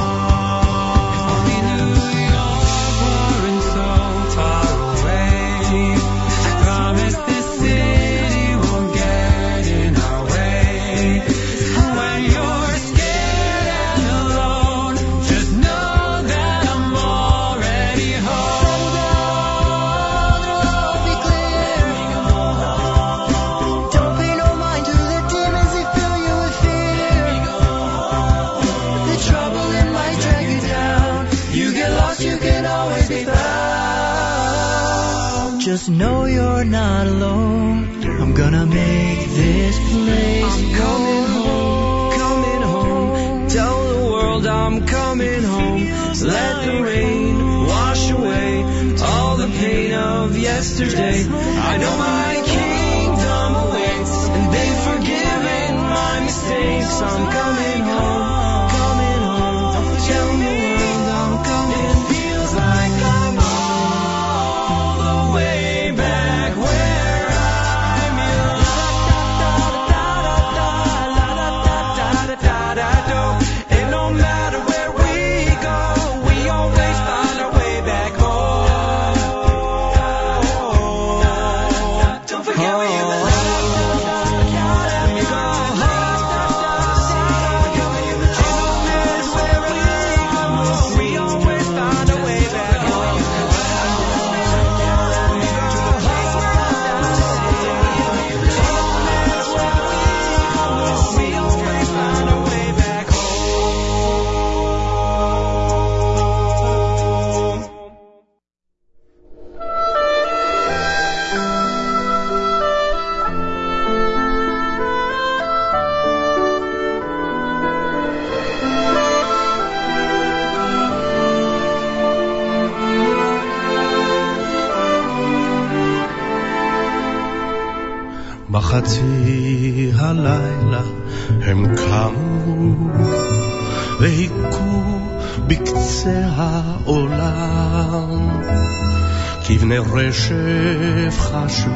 [139.94, 141.70] רשף חשו,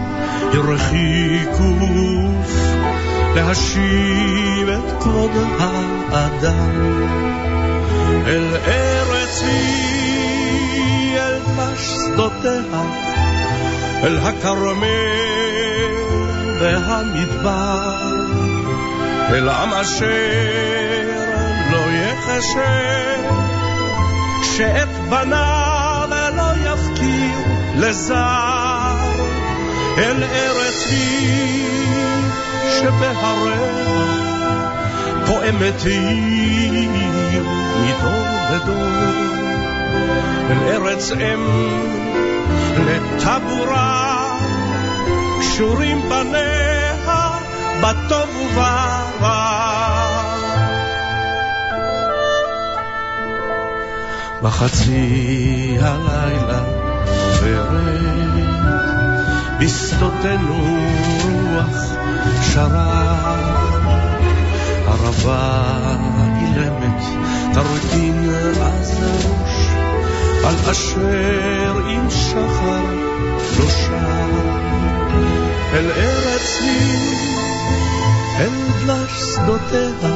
[0.53, 1.75] הרחיקו
[3.35, 5.31] להשיב את כבוד
[6.11, 7.05] האדם.
[8.27, 12.83] אל ארץ היא, אל דבש שדותיה,
[14.03, 14.89] אל הכרמל
[16.61, 17.97] והמדבר,
[19.31, 20.09] אל עם אשר
[21.71, 23.35] לא יחשב,
[24.43, 27.38] שאת בניו לא יפקיר
[27.79, 28.97] לזר,
[29.99, 31.67] אל ארץ היא
[32.81, 33.89] שבהריה
[35.27, 37.45] פועמת עיר
[37.81, 38.83] מדור לדור,
[40.51, 41.47] אל ארץ אם
[42.87, 44.39] לטבורה,
[45.41, 46.79] קשורים פניה
[47.81, 49.59] בטוב וברע.
[54.43, 56.78] בחצי הלילה
[57.39, 57.89] עוברת
[59.61, 61.95] בשדותינו רוח
[62.43, 63.09] שרה.
[64.87, 65.97] ערבה
[66.41, 67.03] אילמת
[67.55, 68.31] תרטין
[68.63, 69.69] אז ראש
[70.45, 72.85] על אשר עם שחר
[73.59, 74.59] לא שר.
[75.73, 77.17] אל ארץ היא
[78.39, 78.51] אל
[78.81, 80.11] דלש שדותיה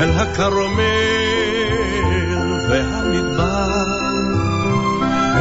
[0.00, 0.84] אל הכרמל
[2.68, 3.53] והמדבר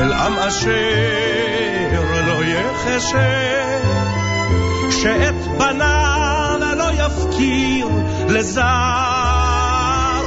[0.03, 0.73] אל עם אשר
[2.27, 3.81] לא יחשב
[4.91, 7.88] שאת בניו לא יפקיר
[8.27, 8.61] לזר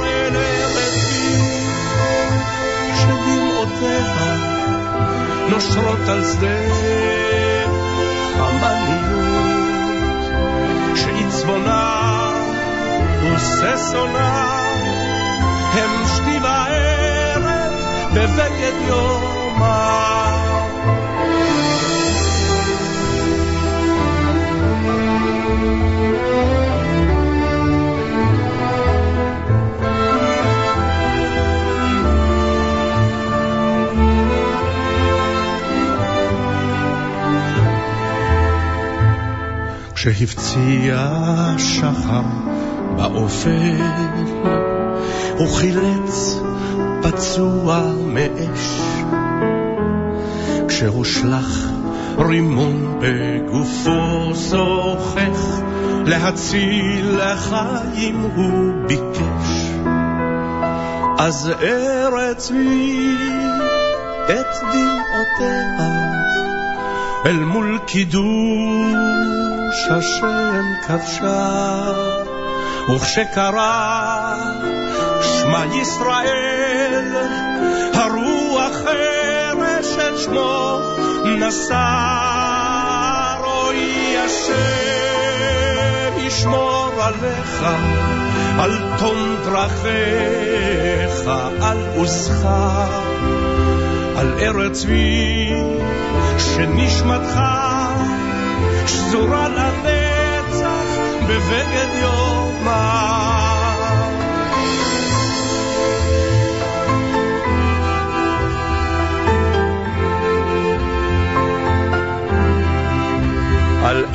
[0.03, 1.05] אל ארץ
[2.95, 4.35] שדמעותיה
[5.49, 6.59] נושרות על שדה
[8.37, 9.77] חמניות
[10.95, 12.31] שעצבונה
[13.35, 14.61] וששונה
[15.73, 17.73] הם שתי וערב
[18.13, 19.36] בבגד יומה
[39.97, 41.09] כשהפציע
[41.57, 42.21] שחר
[42.95, 43.81] באופל,
[45.37, 46.39] הוא חילץ
[47.01, 48.86] פצוע מאש.
[50.77, 51.69] כשהושלך
[52.17, 55.61] רימון בגופו זוכך,
[56.05, 59.49] להציל לחיים הוא ביקש.
[61.19, 63.17] אז ארץ היא
[64.25, 66.13] את דמעותיה
[67.25, 68.25] אל מול קידוש
[69.89, 71.91] השם כבשה,
[72.95, 74.35] וכשקרא
[75.21, 76.46] שמע ישראל,
[81.39, 81.85] נשא,
[83.43, 87.65] רואי השם ישמור עליך,
[88.59, 91.31] על תום דרכיך,
[91.61, 92.47] על עוזך,
[94.15, 95.53] על ארץ צבי
[96.37, 97.39] שנשמתך
[98.87, 100.85] שזורה לנצח
[101.27, 101.86] בבגד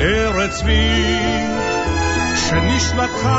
[0.01, 1.03] ארץ צבי
[2.35, 3.29] שנשמתך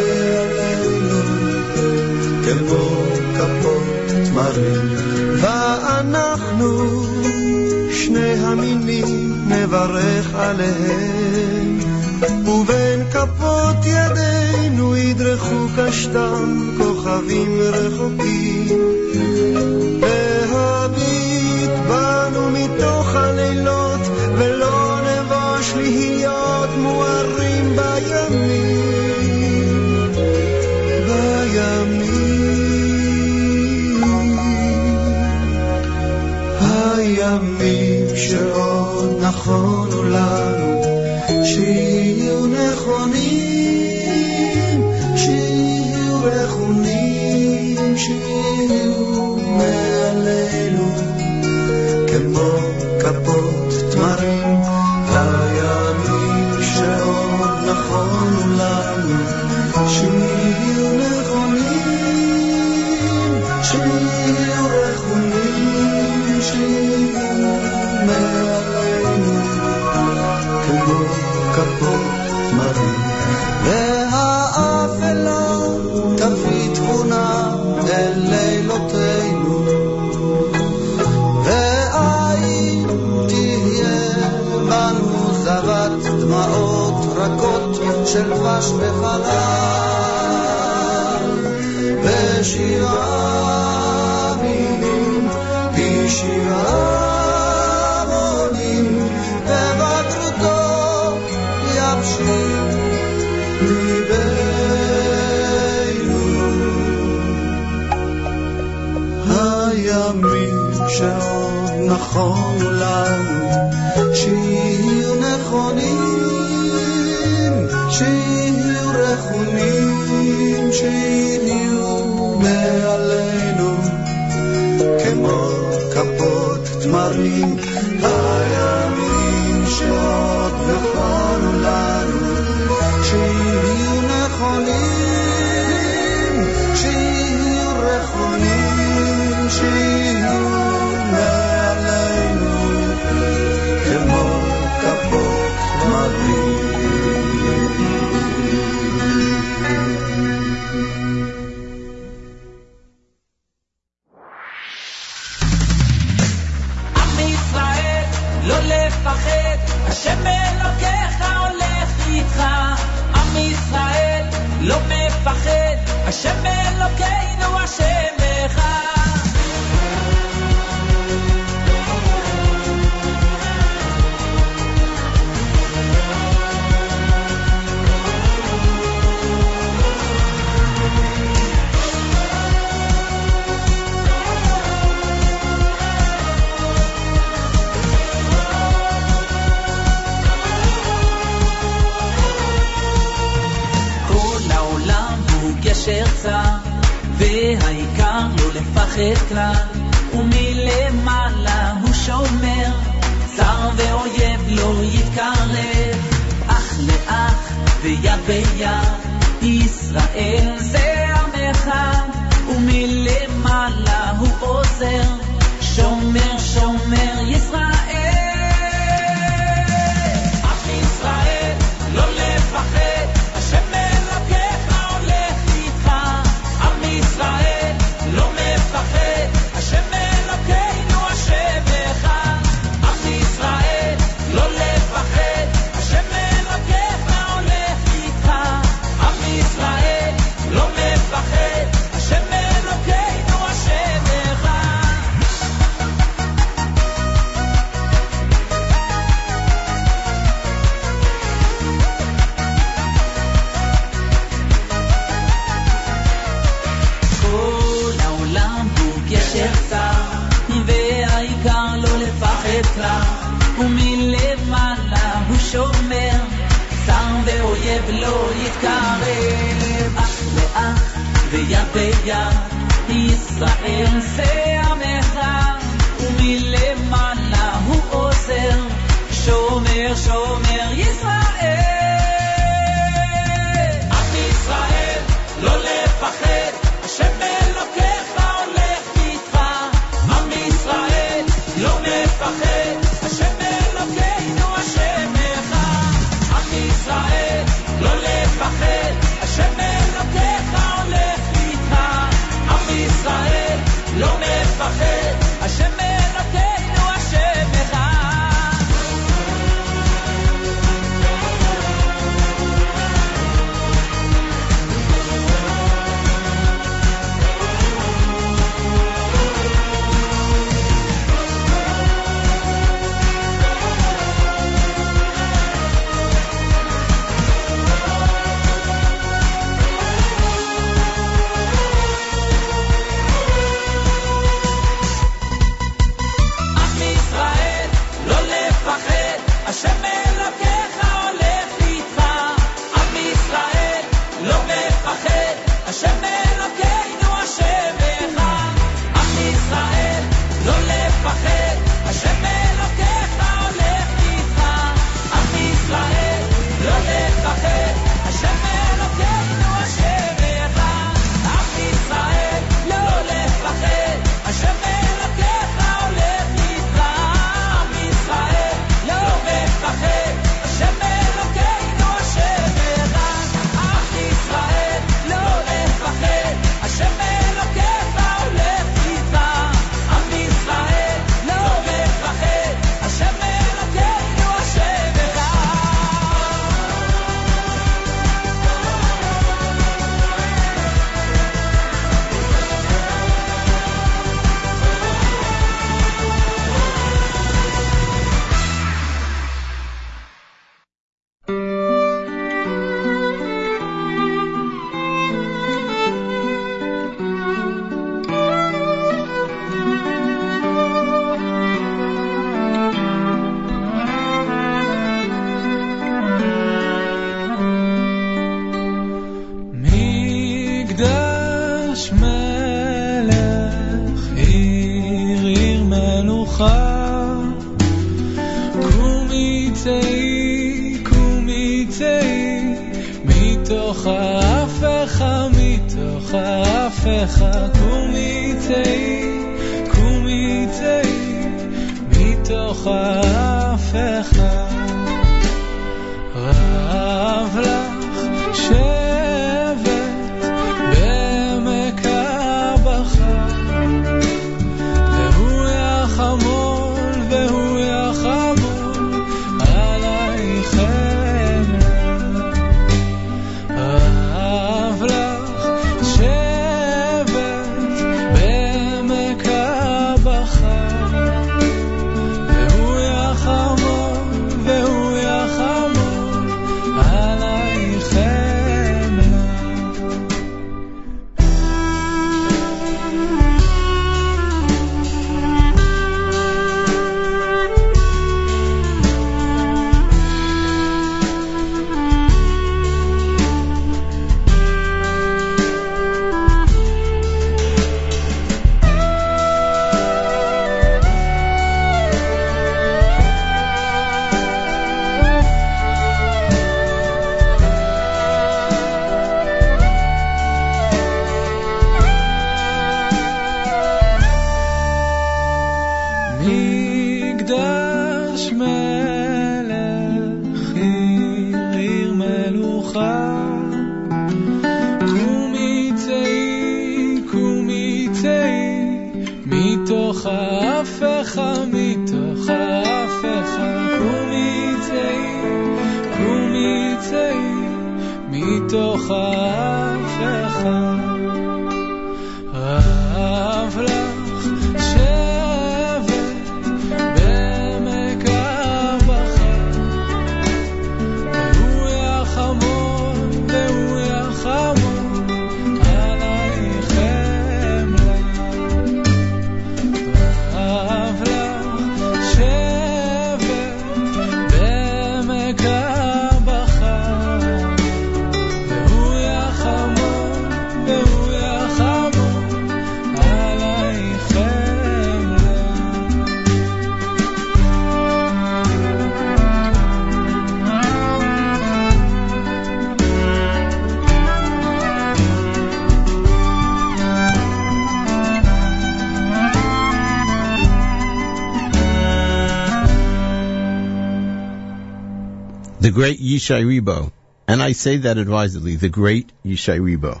[595.72, 596.92] great Yishai Rebo.
[597.26, 600.00] And I say that advisedly, the great Yishai Rebo.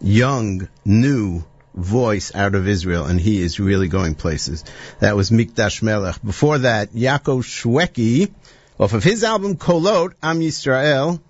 [0.00, 1.44] Young, new
[1.74, 4.64] voice out of Israel, and he is really going places.
[4.98, 6.22] That was Mikdash Melech.
[6.22, 8.32] Before that, Yaakov Shweki,
[8.78, 11.20] off of his album Kolot, Am Yisrael,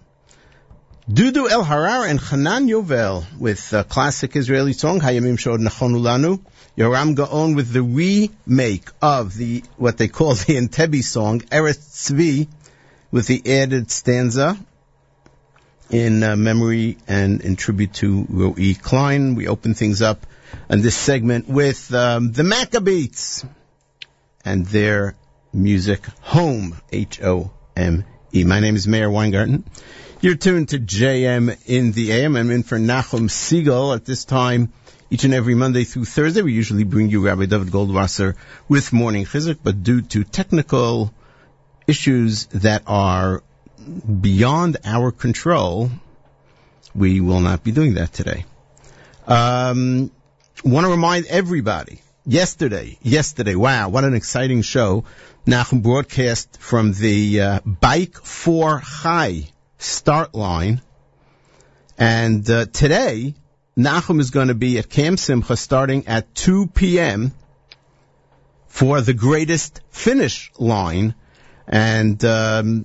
[1.11, 6.41] Dudu El Harar and Hanan Yovel with a classic Israeli song, Hayamim Shod Nachonu Lanu.
[6.79, 12.49] Yoram Gaon with the remake of the, what they call the Entebbe song, Eretz Tzvi,
[13.11, 14.57] with the added stanza
[15.91, 19.35] in uh, memory and in tribute to Roi Klein.
[19.35, 20.27] We open things up
[20.69, 23.47] in this segment with um, the Maccabeats
[24.45, 25.17] and their
[25.53, 28.45] music Home, H-O-M-E.
[28.45, 29.65] My name is Meir Weingarten.
[30.21, 32.37] You're tuned to JM in the AM.
[32.37, 34.73] I'm in for Nachum Segal at this time.
[35.11, 38.37] Each and every Monday through Thursday, we usually bring you Rabbi David Goldwasser
[38.69, 41.13] with Morning Chizuk, but due to technical
[41.91, 43.43] issues that are
[44.21, 45.91] beyond our control,
[46.95, 48.45] we will not be doing that today.
[49.27, 50.11] Um,
[50.65, 55.05] want to remind everybody, yesterday, yesterday, wow, what an exciting show.
[55.47, 59.49] Nachum broadcast from the uh, Bike for Chai
[59.79, 60.83] start line.
[61.99, 63.35] And uh, today,
[63.77, 67.33] Nachum is going to be at Camp Simcha starting at 2 p.m.
[68.67, 71.15] for the greatest finish line.
[71.71, 72.85] And um,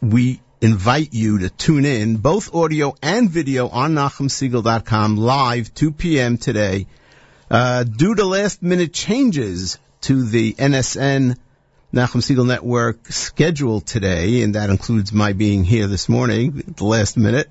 [0.00, 6.38] we invite you to tune in, both audio and video, on NachumSegal.com live 2 p.m.
[6.38, 6.86] today.
[7.50, 11.36] Uh, due to last minute changes to the NSN
[11.92, 16.84] Nachum Segal Network schedule today, and that includes my being here this morning at the
[16.84, 17.50] last minute.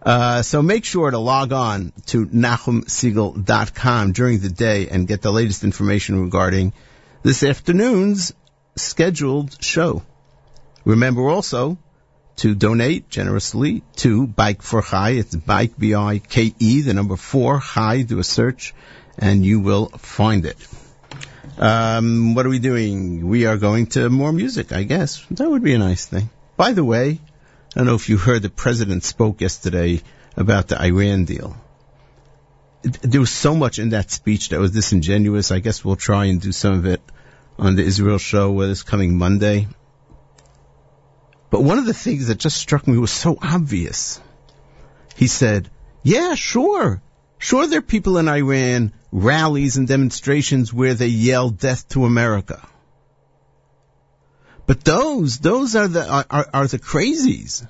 [0.00, 5.32] Uh, so make sure to log on to NachumSegal.com during the day and get the
[5.32, 6.72] latest information regarding
[7.24, 8.32] this afternoon's
[8.76, 10.02] scheduled show.
[10.84, 11.78] Remember also
[12.36, 15.10] to donate generously to Bike for Chai.
[15.10, 18.02] It's Bike B-I-K-E, the number four, Chai.
[18.02, 18.74] Do a search
[19.18, 20.56] and you will find it.
[21.58, 23.28] Um, what are we doing?
[23.28, 25.24] We are going to more music, I guess.
[25.30, 26.30] That would be a nice thing.
[26.56, 27.20] By the way,
[27.74, 30.00] I don't know if you heard the president spoke yesterday
[30.36, 31.56] about the Iran deal.
[32.82, 35.52] There was so much in that speech that was disingenuous.
[35.52, 37.00] I guess we'll try and do some of it
[37.58, 39.68] on the Israel show, whether it's coming Monday.
[41.52, 44.22] But one of the things that just struck me was so obvious.
[45.16, 45.68] He said,
[46.02, 47.02] yeah, sure.
[47.36, 52.66] Sure, there are people in Iran, rallies and demonstrations where they yell death to America.
[54.66, 57.68] But those, those are the, are, are, the crazies.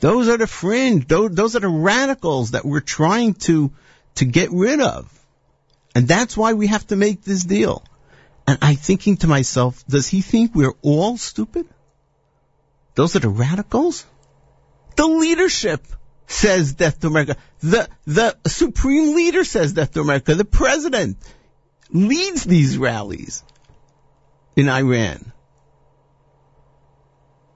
[0.00, 1.08] Those are the fringe.
[1.08, 3.72] Those, those are the radicals that we're trying to,
[4.16, 5.10] to get rid of.
[5.94, 7.82] And that's why we have to make this deal.
[8.46, 11.66] And I'm thinking to myself, does he think we're all stupid?
[12.96, 14.04] Those are the radicals?
[14.96, 15.86] The leadership
[16.26, 17.36] says death to America.
[17.60, 20.34] The, the supreme leader says death to America.
[20.34, 21.18] The president
[21.90, 23.44] leads these rallies
[24.56, 25.32] in Iran.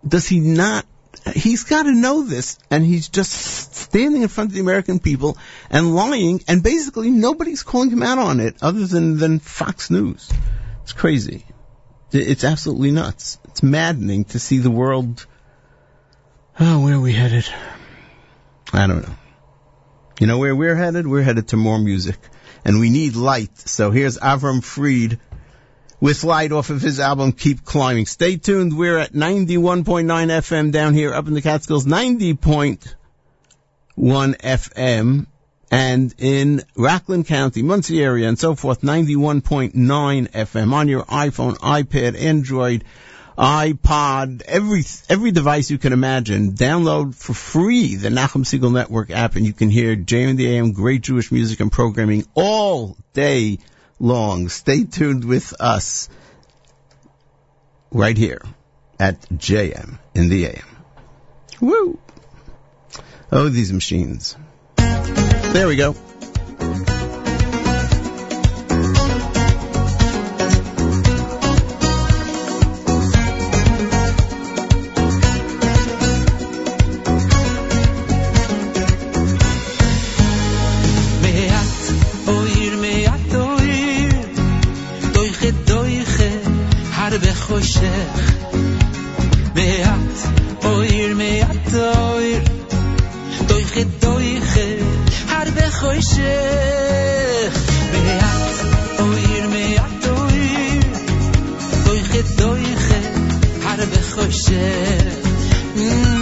[0.06, 0.86] Does he not?
[1.34, 5.36] He's got to know this, and he's just standing in front of the American people
[5.70, 10.30] and lying, and basically nobody's calling him out on it other than, than Fox News.
[10.82, 11.44] It's crazy.
[12.12, 13.38] It's absolutely nuts.
[13.44, 15.26] It's maddening to see the world.
[16.62, 17.48] Oh, where are we headed?
[18.70, 19.14] I don't know.
[20.20, 21.06] You know where we're headed?
[21.06, 22.18] We're headed to more music.
[22.66, 23.56] And we need light.
[23.56, 25.18] So here's Avram Fried
[26.02, 28.04] with light off of his album Keep Climbing.
[28.04, 28.76] Stay tuned.
[28.76, 32.84] We're at 91.9 FM down here up in the Catskills, 90.1
[33.96, 35.26] FM.
[35.70, 42.20] And in Rockland County, Monsey area and so forth, 91.9 FM on your iPhone, iPad,
[42.20, 42.84] Android,
[43.38, 46.52] iPod, every, every device you can imagine.
[46.52, 50.72] Download for free the Nachum Segal Network app and you can hear JM the AM,
[50.72, 53.58] great Jewish music and programming all day
[53.98, 54.48] long.
[54.48, 56.08] Stay tuned with us
[57.90, 58.42] right here
[58.98, 60.76] at JM in the AM.
[61.60, 61.98] Woo!
[63.32, 64.36] Oh, these machines.
[64.76, 65.94] There we go.
[87.49, 88.33] חושך
[89.55, 90.17] מעט
[90.63, 92.43] אויר מעט אויר
[93.47, 94.69] דויכה דויכה
[95.29, 96.23] הרבה חושך
[97.91, 98.55] מעט
[98.99, 100.81] אויר מעט אויר
[101.83, 102.99] דויכה דויכה
[103.61, 105.15] הרבה חושך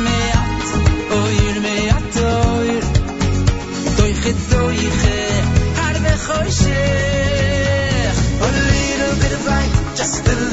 [0.03, 0.63] מעט
[1.11, 2.83] אויר מעט אויר
[3.97, 5.19] Doiche, doiche,
[5.79, 8.17] harbe choshech.
[8.41, 10.49] A little bit of light, just a little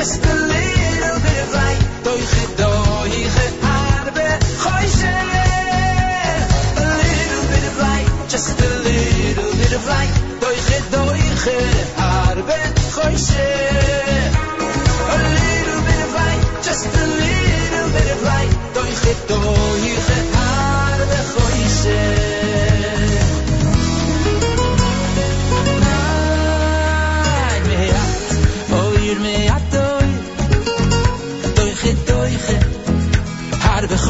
[0.00, 1.80] just a little bit of light.
[6.76, 10.30] A little bit of light, just a little bit of light.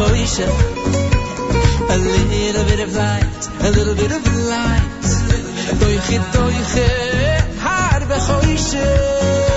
[0.01, 0.47] Choishe.
[1.91, 4.23] A little bit of light, a little bit of
[4.53, 5.03] light.
[5.81, 6.89] Doiche, doiche,
[7.65, 9.50] harbe choishe.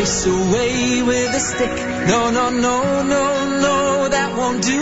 [0.00, 1.76] Chase away with a stick.
[2.08, 3.24] No, no, no, no,
[3.66, 4.80] no, that won't do.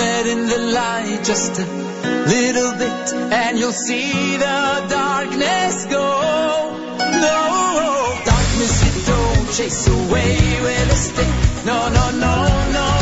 [0.00, 1.66] Let in the light just a
[2.34, 6.06] little bit, and you'll see the darkness go.
[7.26, 7.40] No,
[8.32, 11.32] darkness you don't chase away with a stick.
[11.66, 12.34] No, no, no,
[12.78, 12.93] no,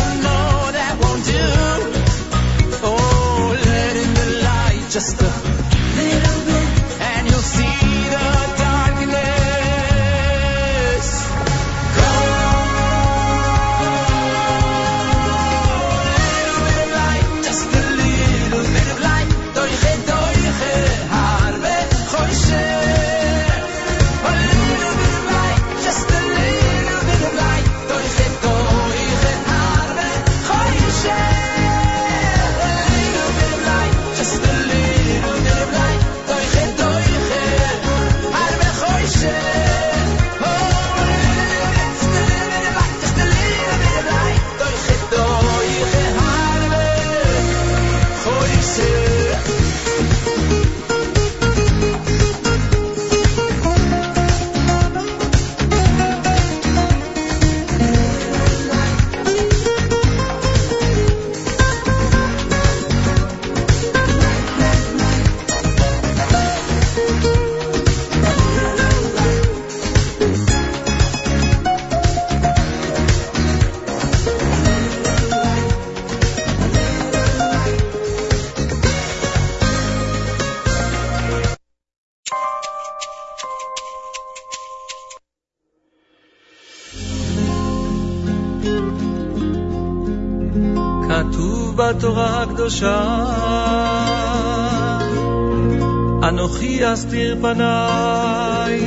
[96.83, 98.81] אנוכי אסתיר פניי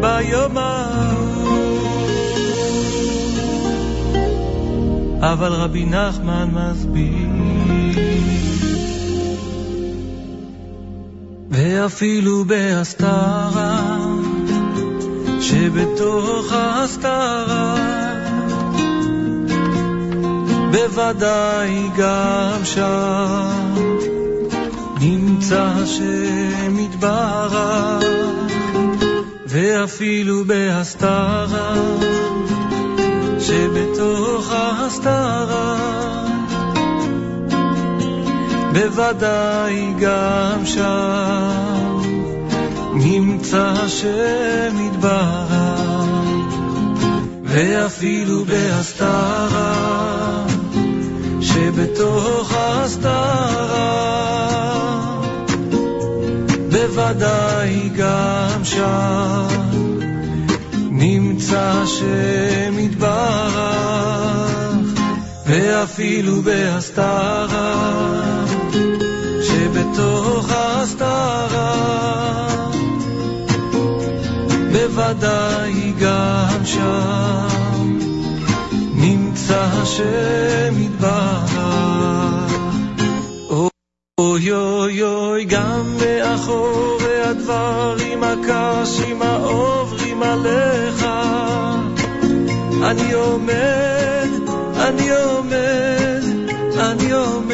[0.01, 1.53] ביום ההוא.
[5.21, 7.29] אבל רבי נחמן מסביר,
[11.51, 13.97] ואפילו בהסתרה
[15.41, 17.42] שבתוך ההסתרה
[20.73, 23.73] בוודאי גם שם
[25.01, 28.03] נמצא השם יתברך
[29.47, 31.73] ואפילו בהסתרה
[33.39, 35.93] שבתוך ההסתרה.
[38.73, 42.01] בוודאי גם שם
[42.93, 45.53] נמצא השם יתברך,
[47.43, 50.12] ואפילו בהסתרה,
[51.73, 53.93] שבתוך ההסתרה,
[56.71, 59.47] בוודאי גם שם
[60.91, 63.63] נמצא השם יתברך,
[65.45, 68.05] ואפילו בהסתרה,
[69.43, 71.73] שבתוך ההסתרה,
[74.71, 77.63] בוודאי גם שם
[78.95, 81.52] נמצא השם יתברך.
[84.23, 91.05] אוי אוי אוי, גם מאחורי הדברים הקשים העוברים עליך,
[92.83, 94.29] אני עומד,
[94.75, 96.23] אני עומד,
[96.79, 97.53] אני עומד.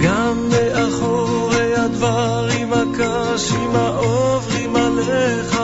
[0.00, 5.55] גם מאחורי הדברים הקשים העוברים עליך,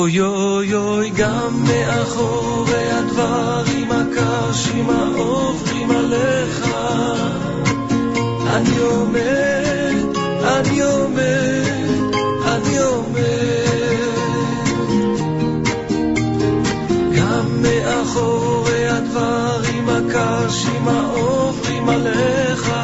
[0.00, 6.64] אוי אוי אוי, גם מאחורי הדברים הקשים העוברים עליך,
[8.46, 12.14] אני עומד, אני עומד,
[12.46, 13.20] אני עומד.
[17.16, 22.79] גם מאחורי הדברים הקשים העוברים עליך,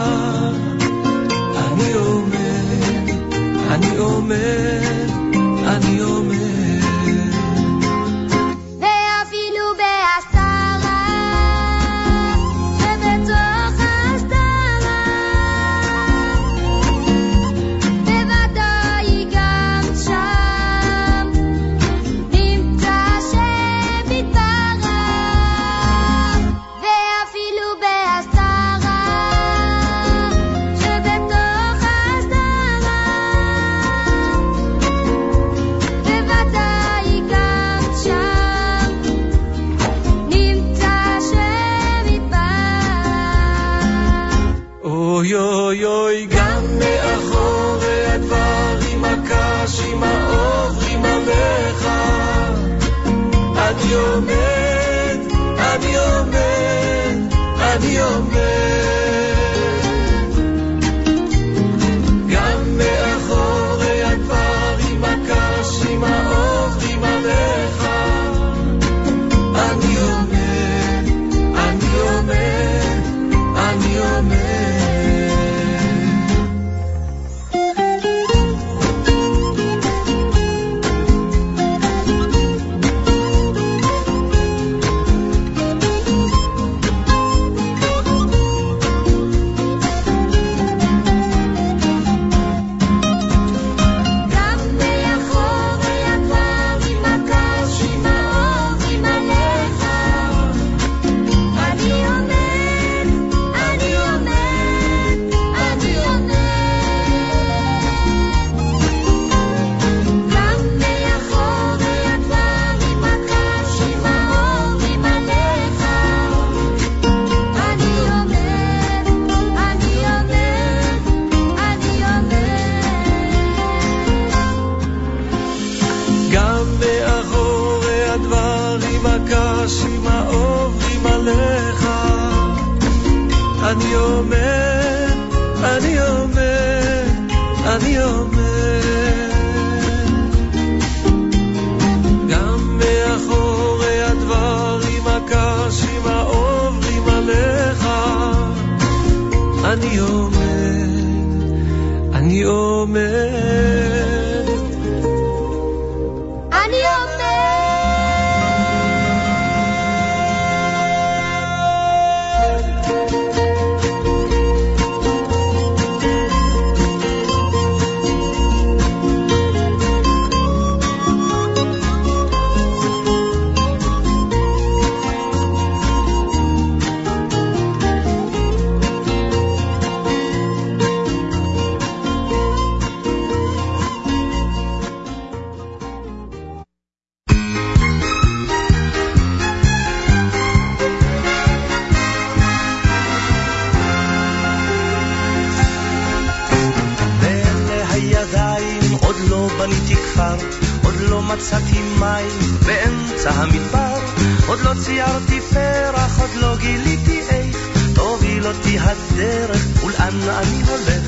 [204.87, 207.57] ציירתי פרח, עוד לא גיליתי איך
[207.95, 211.05] תוביל אותי הדרך ולאן אני הולך.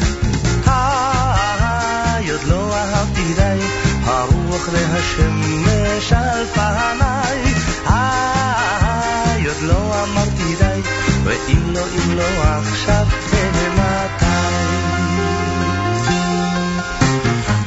[0.67, 3.59] היי, עוד לא אהבתי די,
[4.05, 7.55] הרוח והשמש על פניי.
[7.87, 10.81] היי, עוד לא אמרתי די,
[11.25, 14.25] ואם לא, אם לא עכשיו, ומתי?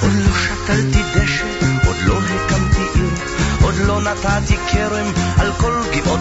[0.02, 1.46] עוד לא שתלתי דשא,
[1.88, 3.10] עוד לא הקמתי עיר,
[3.62, 4.58] עוד לא נתתי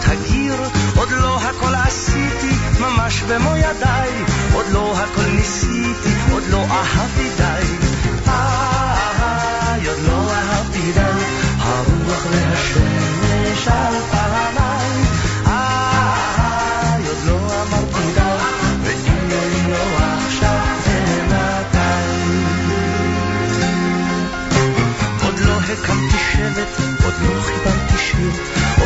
[0.01, 0.55] גבעות הגיר,
[0.95, 4.11] עוד לא הכל עשיתי ממש במו ידיי,
[4.53, 7.77] עוד לא הכל ניסיתי, עוד לא אהבתי די.
[8.27, 9.87] איי,
[12.25, 14.60] והשמש על פניי.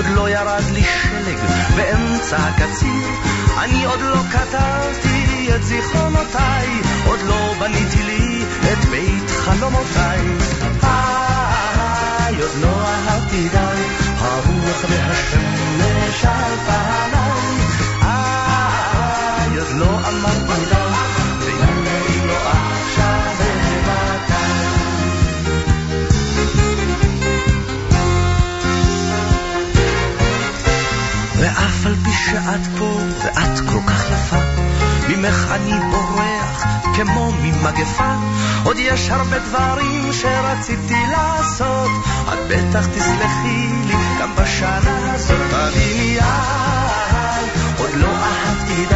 [0.05, 1.37] עוד לא ירד לי שלג
[1.75, 3.09] באמצע הקציר.
[3.57, 6.67] אני עוד לא כתבתי את זיכרונותיי,
[7.05, 10.19] עוד לא בניתי לי את בית חלומותיי.
[10.83, 13.81] איי, עוד לא אהבתי די,
[14.17, 17.57] הרוח והשמש על פניי.
[18.01, 20.84] איי, עוד לא אמרתי די,
[32.31, 34.39] שאת פה ואת כל כך יפה,
[35.09, 36.63] ממך אני בורח
[36.95, 38.15] כמו ממגפה.
[38.63, 41.91] עוד יש הרבה דברים שרציתי לעשות,
[42.33, 45.37] את בטח תסלחי לי גם בשנה הזאת.
[45.49, 48.95] תביני יד, עוד לא אהבתי די,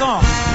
[0.00, 0.47] A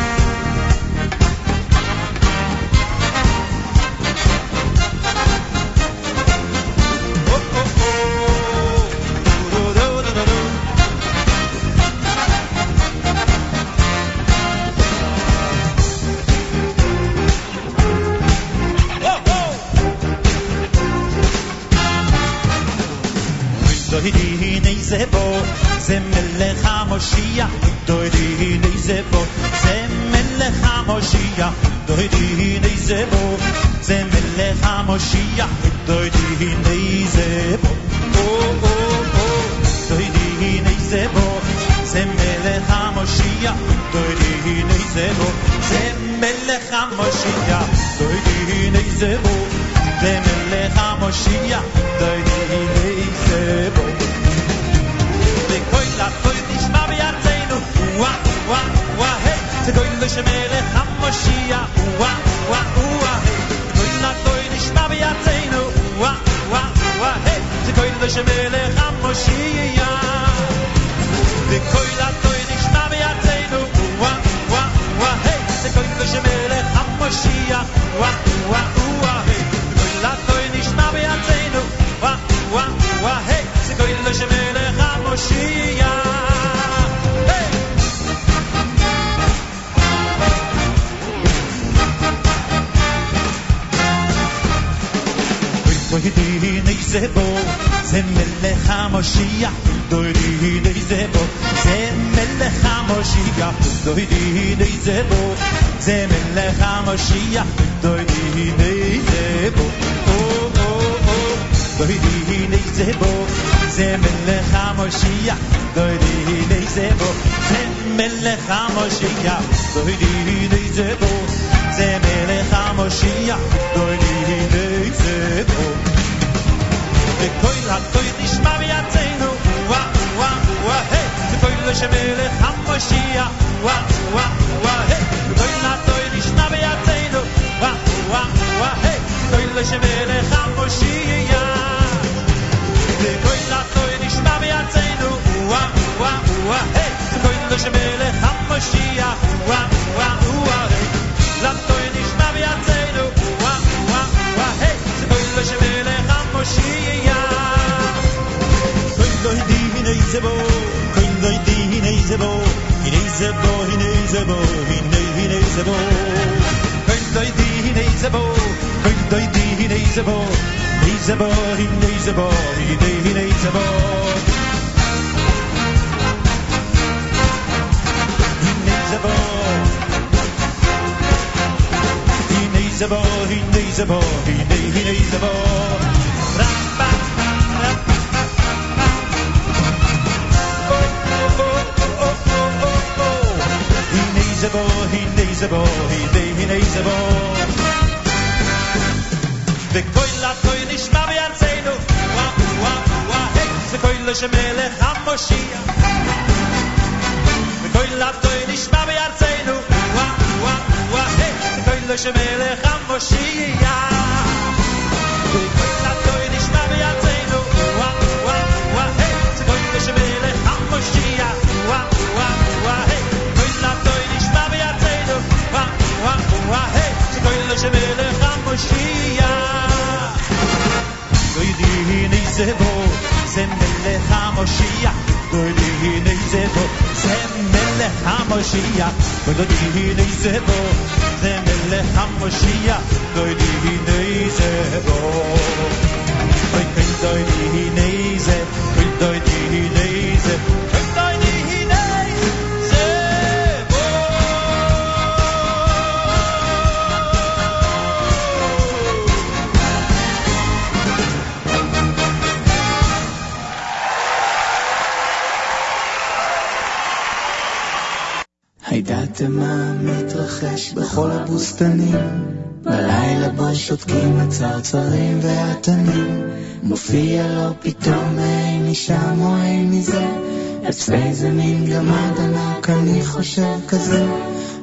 [280.89, 284.05] ואיזה מין גמד ענק אני חושב כזה.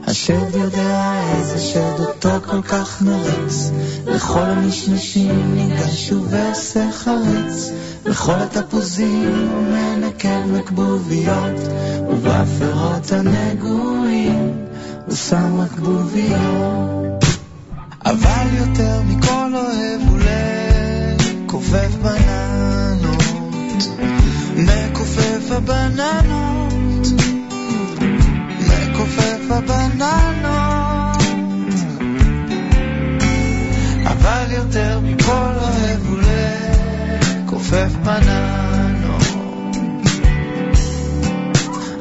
[0.07, 3.71] השד יודע איזה שד אותו כל כך נרץ.
[4.07, 7.71] לכל המשמשים ניגש ועושה חרץ.
[8.07, 9.63] לכל התפוזים הוא
[10.47, 11.61] מקבוביות
[12.09, 14.67] ובאפרות הנגועים
[15.07, 17.10] הוא שם מקבוביות.
[25.51, 27.07] מכופף הבננות,
[28.61, 31.23] מכופף הבננות.
[34.07, 36.19] אבל יותר מכל אוהב הוא
[37.45, 39.27] לכופף בננות.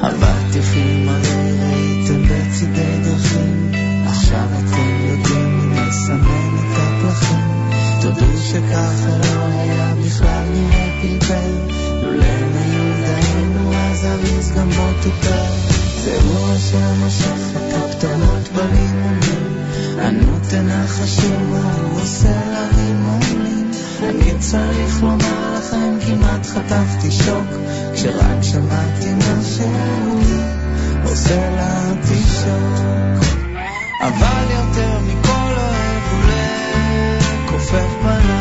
[0.02, 3.72] עבדת יפים הרי הייתם בצידי דרכים,
[4.08, 7.40] עכשיו אתם יודעים לסמן את הפלחים.
[8.02, 11.89] תודו שככה לא היה בכלל נראה פלפל.
[33.99, 36.23] אבל יותר מכל אוהב הוא
[37.45, 38.39] לכופף פניו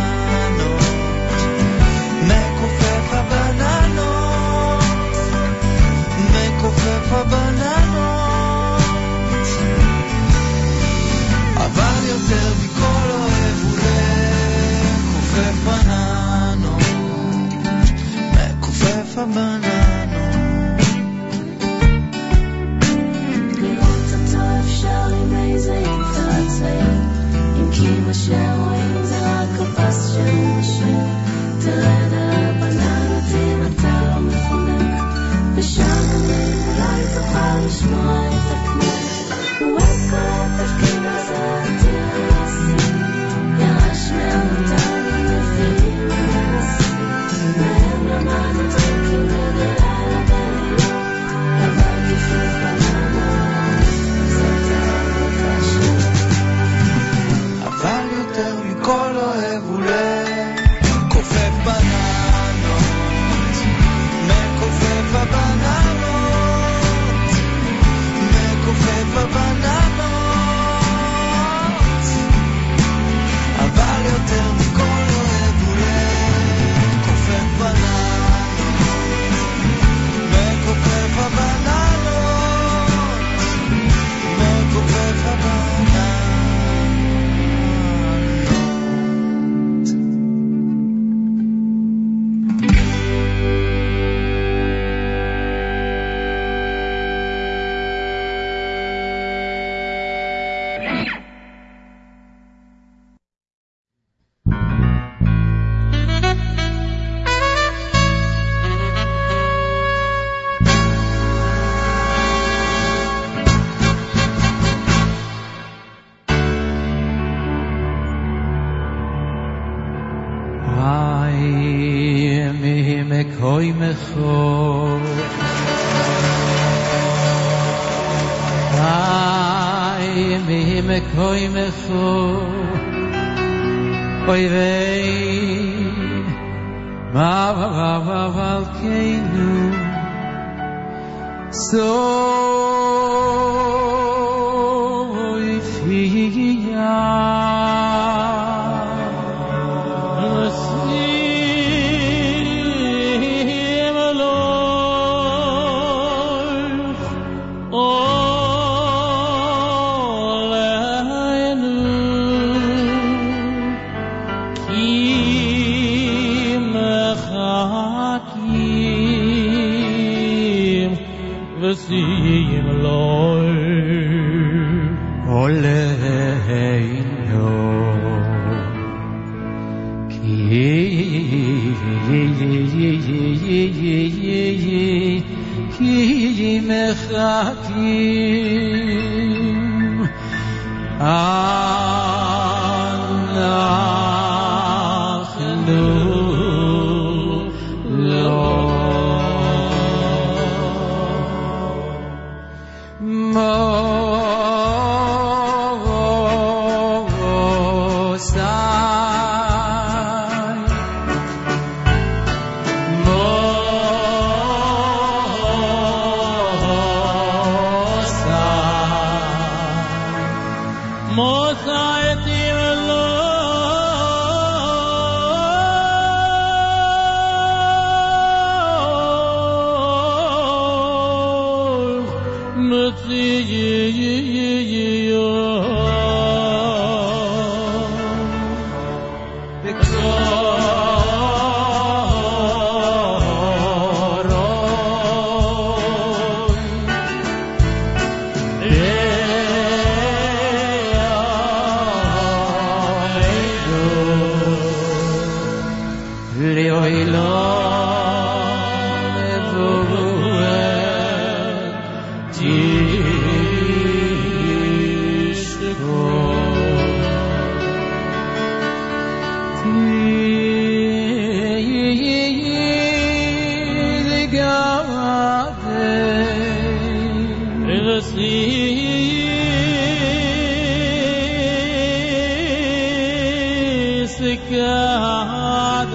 [284.28, 285.88] together.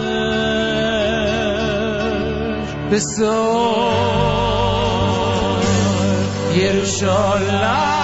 [2.89, 3.93] Besor
[6.57, 8.02] Yerushalayim.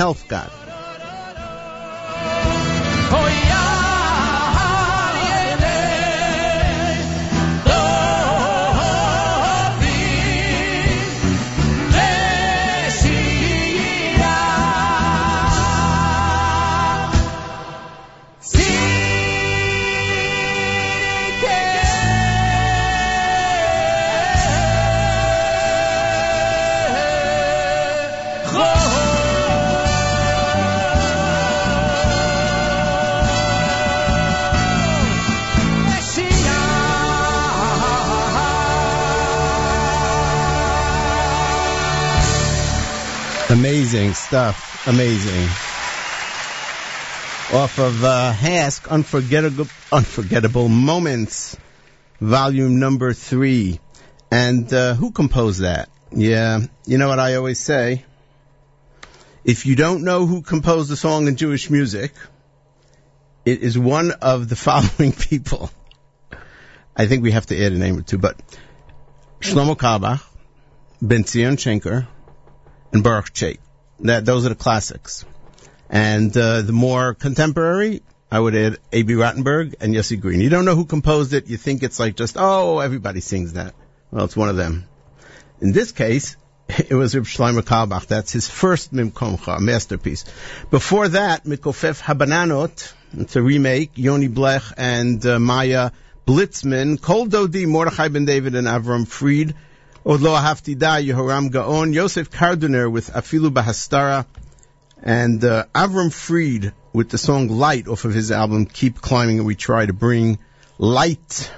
[0.00, 0.67] And Chazan
[44.28, 44.86] stuff.
[44.86, 45.44] Amazing.
[47.58, 51.56] Off of uh, Hask, Unforgettable, Unforgettable Moments,
[52.20, 53.80] volume number three.
[54.30, 55.88] And uh, who composed that?
[56.12, 58.04] Yeah, you know what I always say?
[59.44, 62.12] If you don't know who composed the song in Jewish music,
[63.46, 65.70] it is one of the following people.
[66.94, 68.38] I think we have to add a name or two, but
[69.40, 70.22] Shlomo Carlebach,
[71.00, 72.06] Ben Zion Schenker,
[72.92, 73.56] and Baruch Chait.
[74.00, 75.24] That those are the classics.
[75.90, 79.14] And uh, the more contemporary, I would add A.B.
[79.14, 80.40] Rotenberg and Yossi Green.
[80.40, 81.48] You don't know who composed it.
[81.48, 83.74] You think it's like just oh everybody sings that.
[84.10, 84.86] Well, it's one of them.
[85.60, 86.36] In this case,
[86.68, 88.06] it was Reb Shlomo Carlebach.
[88.06, 90.24] That's his first Mimkomcha, masterpiece.
[90.70, 92.92] Before that, Mikofef Habananot.
[93.16, 93.92] It's a remake.
[93.94, 95.90] Yoni Blech and uh, Maya
[96.26, 97.00] Blitzman.
[97.00, 99.54] Kol Dodi, Mordechai Ben David and Avram Fried.
[100.08, 101.92] Od Ahavti Yehoram Gaon.
[101.92, 104.24] Yosef Karduner with Afilu Bahastara.
[105.02, 109.36] And uh, Avram Fried with the song Light off of his album Keep Climbing.
[109.36, 110.38] And we try to bring
[110.78, 111.52] light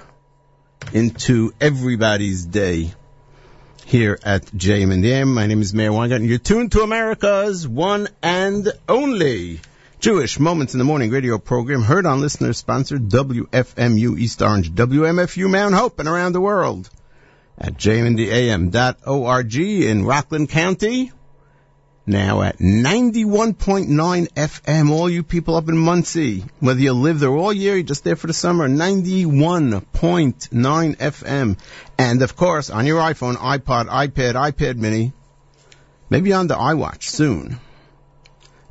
[0.93, 2.93] into everybody's day
[3.87, 5.33] here at JM and AM.
[5.33, 6.27] My name is Meir Weingarten.
[6.27, 9.61] You're tuned to America's one and only
[10.01, 15.49] Jewish Moments in the Morning radio program heard on listener sponsored WFMU East Orange, WMFU
[15.49, 16.91] Mount Hope and around the world
[17.61, 21.13] at jmndam.org in Rockland County.
[22.07, 27.53] Now at 91.9 FM, all you people up in Monsey, whether you live there all
[27.53, 31.59] year, you're just there for the summer, 91.9 FM.
[31.99, 35.13] And of course, on your iPhone, iPod, iPad, iPad mini,
[36.09, 37.61] maybe on the iWatch soon,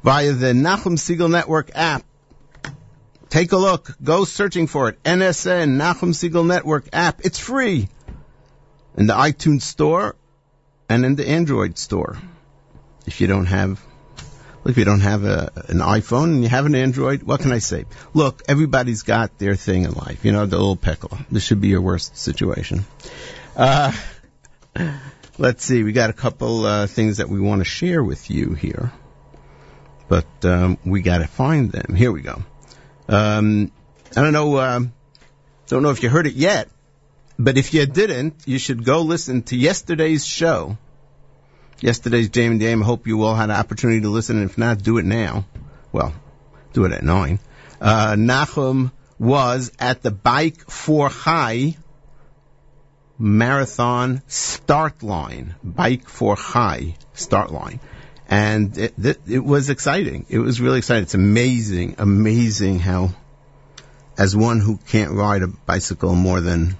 [0.03, 2.03] via the Nachum Segal Network app.
[3.30, 3.95] Take a look.
[4.03, 5.02] Go searching for it.
[5.03, 7.22] NSN, Nachum Segal Network app.
[7.24, 7.90] It's free.
[9.00, 10.16] In the iTunes store
[10.88, 12.18] and in the Android store.
[13.08, 13.82] If you don't have
[14.64, 17.54] Look, if you don't have a, an iPhone and you have an Android, what can
[17.54, 17.86] I say?
[18.14, 20.26] Look, everybody's got their thing in life.
[20.26, 21.18] You know, the little pickle.
[21.32, 22.86] This should be your worst situation.
[23.56, 23.94] Uh,
[25.38, 25.84] let's see.
[25.84, 28.92] We got a couple uh, things that we want to share with you here,
[30.10, 31.96] but um, we got to find them.
[31.96, 32.44] Here we go.
[33.08, 33.72] Um,
[34.16, 34.60] I don't know.
[34.60, 34.94] Um,
[35.68, 36.68] don't know if you heard it yet,
[37.40, 40.78] but if you didn't, you should go listen to yesterday's show.
[41.80, 42.82] Yesterday's JM and.
[42.82, 45.45] I hope you all had an opportunity to listen, and if not, do it now.
[45.94, 46.14] Well,
[46.74, 47.40] do it at nine.
[47.80, 51.78] Uh, Nachum was at the Bike for Chai
[53.18, 57.80] marathon start line, Bike for Chai start line.
[58.28, 60.26] And it, it, it was exciting.
[60.30, 61.03] It was really exciting.
[61.03, 63.11] It's amazing, amazing how,
[64.18, 66.78] as one who can't ride a bicycle more than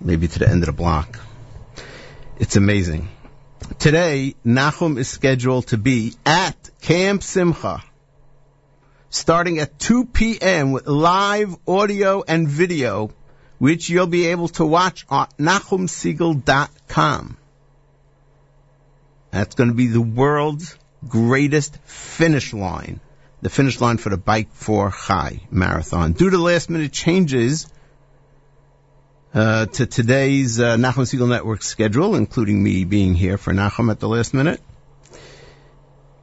[0.00, 1.18] maybe to the end of the block,
[2.38, 3.08] it's amazing.
[3.78, 7.82] Today, Nachum is scheduled to be at Camp Simcha,
[9.08, 10.72] starting at 2 p.m.
[10.72, 13.10] with live audio and video,
[13.58, 17.36] which you'll be able to watch on NachumSegal.com.
[19.30, 20.76] That's going to be the world's
[21.08, 23.00] greatest finish line.
[23.42, 26.12] The finish line for the Bike for Chai Marathon.
[26.12, 27.66] Due to last minute changes,
[29.34, 33.98] uh, to today's uh, Nachum Segal Network schedule, including me being here for Nachum at
[33.98, 34.60] the last minute.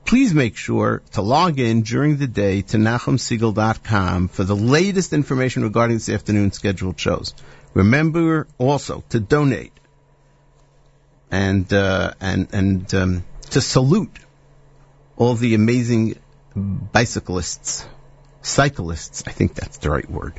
[0.06, 5.64] Please make sure to log in during the day to NachumSegal.com for the latest information
[5.64, 7.34] regarding this afternoon's scheduled shows.
[7.74, 9.74] Remember also to donate
[11.30, 14.20] and uh, and and um, to salute
[15.16, 16.18] all the amazing
[16.56, 17.86] bicyclists,
[18.42, 19.24] cyclists.
[19.28, 20.34] I think that's the right word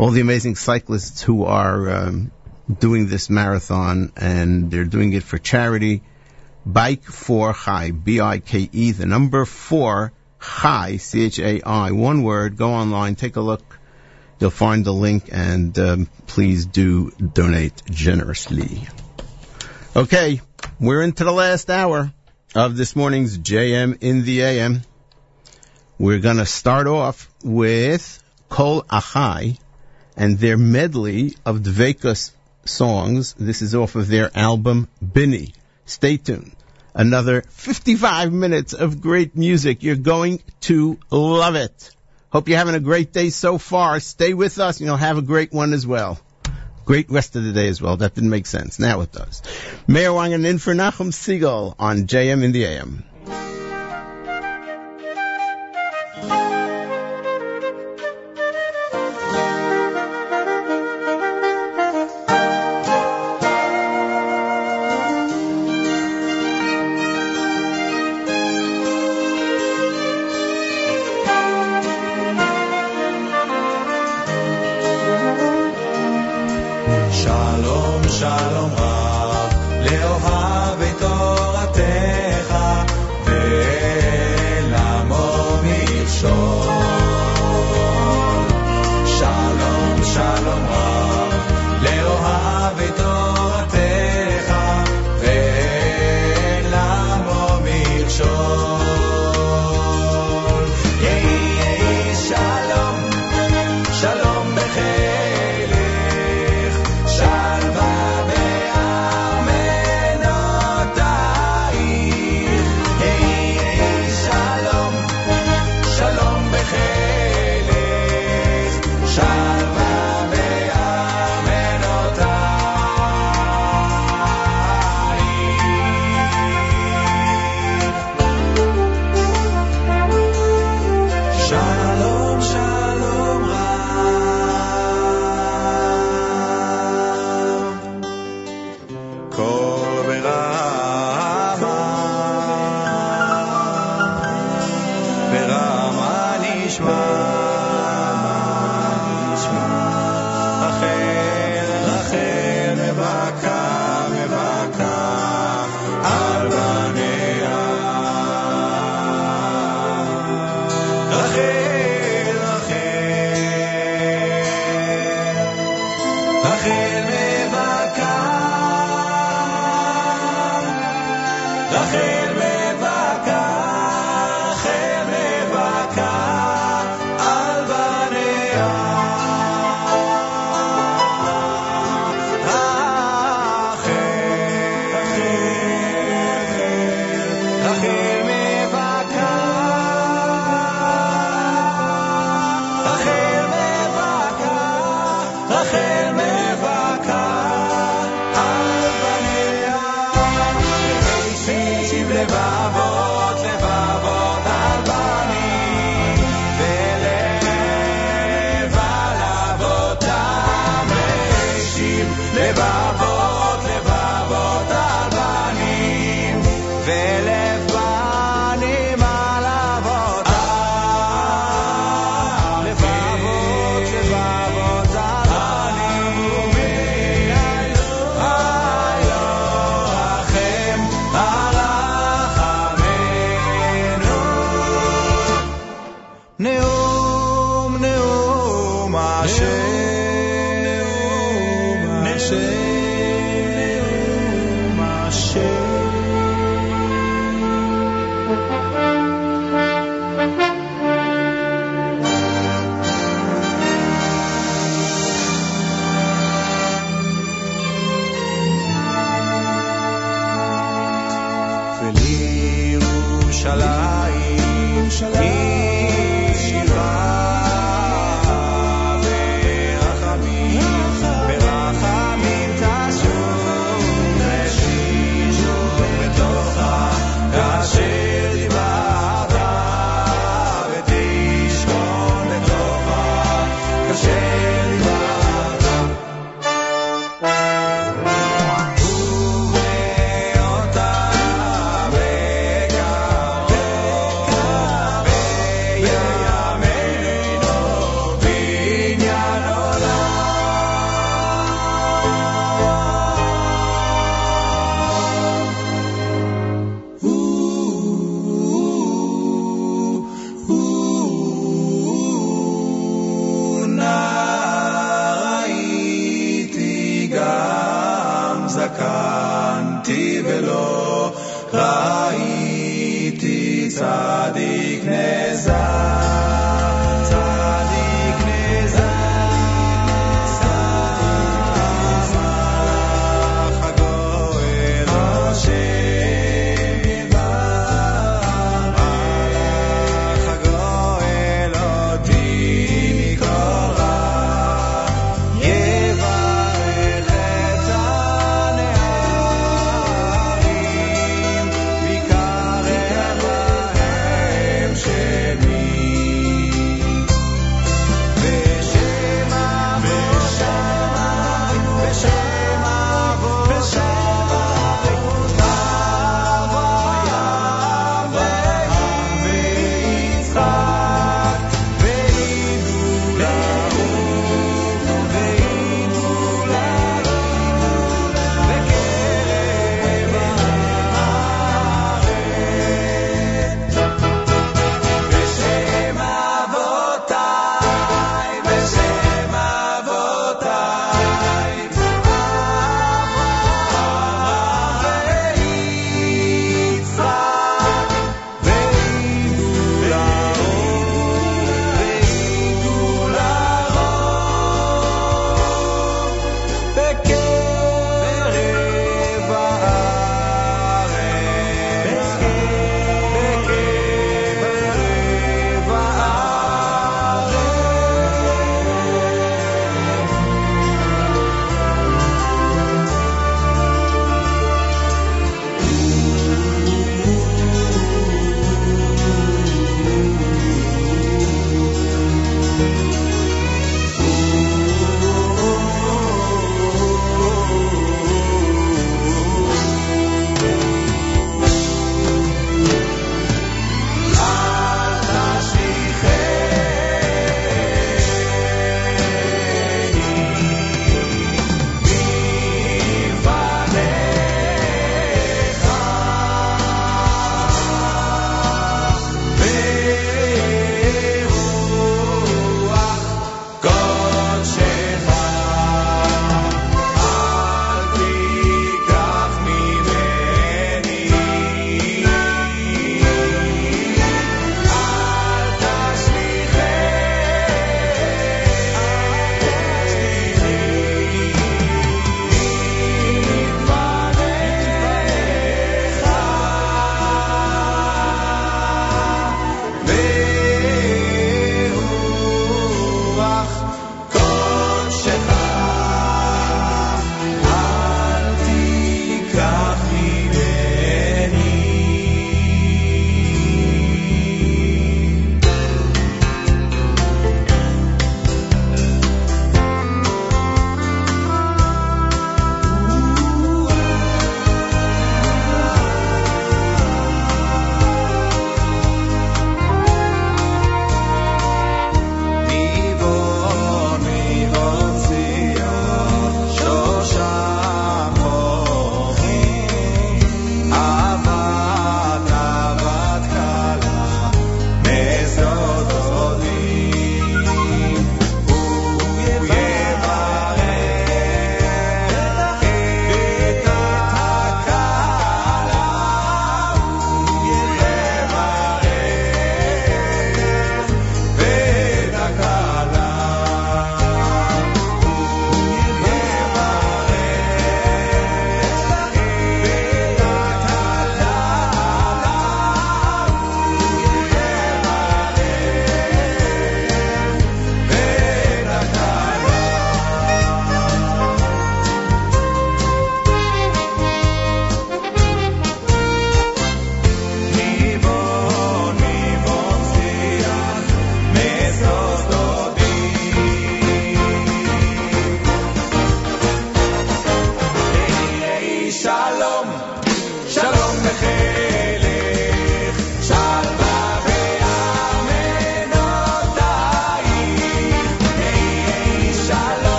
[0.00, 2.30] all the amazing cyclists who are um,
[2.78, 6.02] doing this marathon, and they're doing it for charity.
[6.64, 12.56] Bike for Chai, B-I-K-E, the number four, Chai, C-H-A-I, one word.
[12.56, 13.78] Go online, take a look.
[14.38, 18.88] You'll find the link, and um, please do donate generously.
[19.94, 20.40] Okay,
[20.80, 22.10] we're into the last hour
[22.54, 24.80] of this morning's JM in the AM.
[25.98, 29.58] We're going to start off with Kol Achai,
[30.20, 32.32] and their medley of Dvekas
[32.66, 33.32] songs.
[33.38, 35.54] This is off of their album Bini.
[35.86, 36.54] Stay tuned.
[36.94, 39.82] Another 55 minutes of great music.
[39.82, 41.96] You're going to love it.
[42.28, 43.98] Hope you're having a great day so far.
[43.98, 46.20] Stay with us and you'll have a great one as well.
[46.84, 47.96] Great rest of the day as well.
[47.96, 48.78] That didn't make sense.
[48.78, 49.42] Now it does.
[49.88, 53.04] Meir Weingarten in for Nachum Segal on JM in the AM.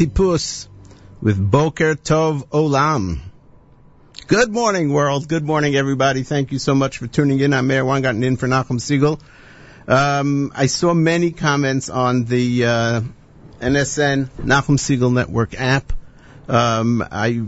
[0.00, 0.66] Avtipus
[1.20, 3.18] with Boker Tov Olam.
[4.28, 5.28] Good morning, world.
[5.28, 6.22] Good morning, everybody.
[6.22, 7.52] Thank you so much for tuning in.
[7.52, 9.20] I'm Meir Weingarten in for Nachum Segal.
[9.86, 13.00] Um, I saw many comments on the uh,
[13.60, 15.92] NSN Nachum Segal Network app.
[16.48, 17.42] Um, I,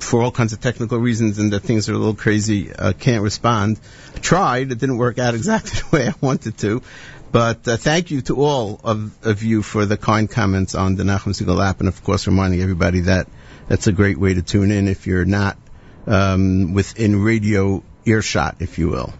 [0.00, 3.22] for all kinds of technical reasons and that things are a little crazy, uh, can't
[3.22, 3.78] respond.
[4.16, 4.72] I tried.
[4.72, 6.82] It didn't work out exactly the way I wanted to.
[7.30, 11.04] But uh, thank you to all of, of you for the kind comments on the
[11.04, 13.28] Nachum Segal app, and of course reminding everybody that
[13.68, 15.58] that's a great way to tune in if you're not
[16.06, 19.12] um, within radio earshot, if you will,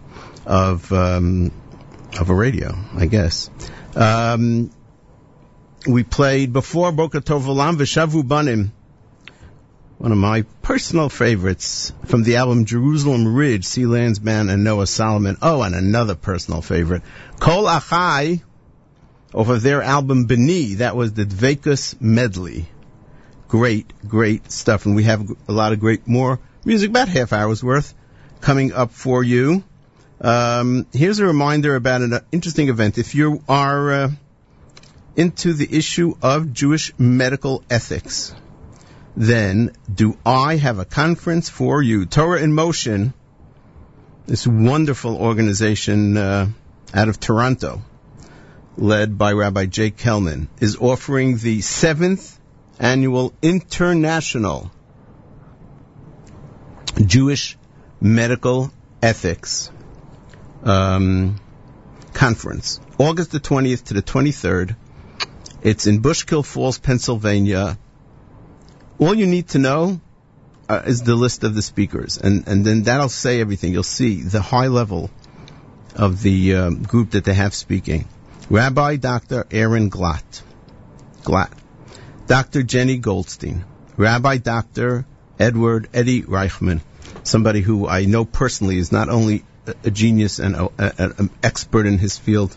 [0.45, 1.51] of um,
[2.19, 3.49] of a radio, I guess.
[3.95, 4.71] Um,
[5.87, 8.71] we played before Boker Tov Olam V'Shavu Banim,
[9.99, 13.85] one of my personal favorites from the album Jerusalem Ridge, C.
[13.85, 15.37] Landsman and Noah Solomon.
[15.41, 17.01] Oh, and another personal favorite,
[17.39, 18.41] Kol Achai,
[19.33, 20.75] off of their album Beni.
[20.75, 22.69] That was the Dvekus medley.
[23.49, 27.61] Great, great stuff, and we have a lot of great more music, about half hour's
[27.61, 27.93] worth,
[28.39, 29.65] coming up for you.
[30.21, 32.97] Um, here's a reminder about an interesting event.
[32.97, 34.11] If you are uh,
[35.17, 38.33] into the issue of Jewish medical ethics,
[39.19, 42.05] then do I have a conference for you?
[42.05, 43.13] Torah in Motion,
[44.25, 46.47] this wonderful organization uh,
[46.93, 47.81] out of Toronto,
[48.77, 52.39] led by Rabbi Jake Kelman, is offering the seventh
[52.79, 54.71] annual International
[57.05, 57.57] Jewish
[57.99, 59.69] Medical Ethics
[60.63, 61.41] um,
[62.13, 64.77] Conference, August the 20th to the 23rd.
[65.61, 67.77] It's in Bushkill Falls, Pennsylvania.
[68.99, 70.01] All you need to know
[70.67, 73.71] uh, is the list of the speakers, and, and then that'll say everything.
[73.71, 75.09] You'll see the high level
[75.95, 78.09] of the um, group that they have speaking.
[78.49, 79.47] Rabbi Dr.
[79.51, 80.41] Aaron Glatt,
[81.23, 81.51] Glatt,
[82.27, 82.63] Dr.
[82.63, 83.63] Jenny Goldstein,
[83.95, 85.05] Rabbi Dr.
[85.39, 86.81] Edward Eddie Reichman,
[87.23, 89.45] somebody who I know personally is not only
[89.83, 92.55] a, genius and an expert in his field,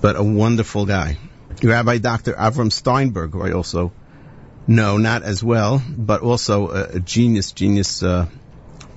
[0.00, 1.18] but a wonderful guy.
[1.62, 2.32] Rabbi Dr.
[2.32, 3.92] Avram Steinberg, who I also
[4.66, 8.26] know, not as well, but also a, a genius, genius uh,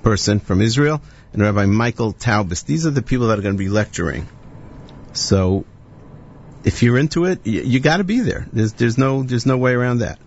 [0.02, 1.02] person from Israel,
[1.34, 2.66] and Rabbi Michael Taubes.
[2.66, 4.28] These are the people that are going to be lecturing.
[5.14, 5.66] So,
[6.64, 8.48] if you're into it, you, you got to be there.
[8.52, 10.20] There's there's no there's no way around that.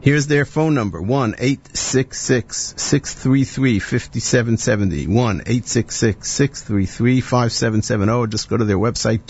[0.00, 5.06] Here's their phone number: one eight six six six three three fifty seven seventy.
[5.06, 8.20] One eight six six six three three five seven seven zero.
[8.20, 9.24] Or just go to their website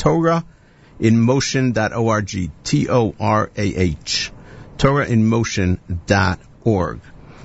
[1.00, 2.50] TorahInMotion.org.
[2.64, 4.32] T O R A H.
[4.78, 7.00] TorahInMotion.org.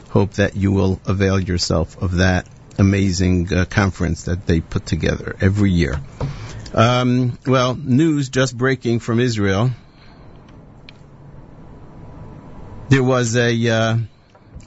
[0.09, 5.35] Hope that you will avail yourself of that amazing uh, conference that they put together
[5.39, 6.01] every year.
[6.73, 9.71] Um, well, news just breaking from Israel.
[12.89, 13.97] There was a uh,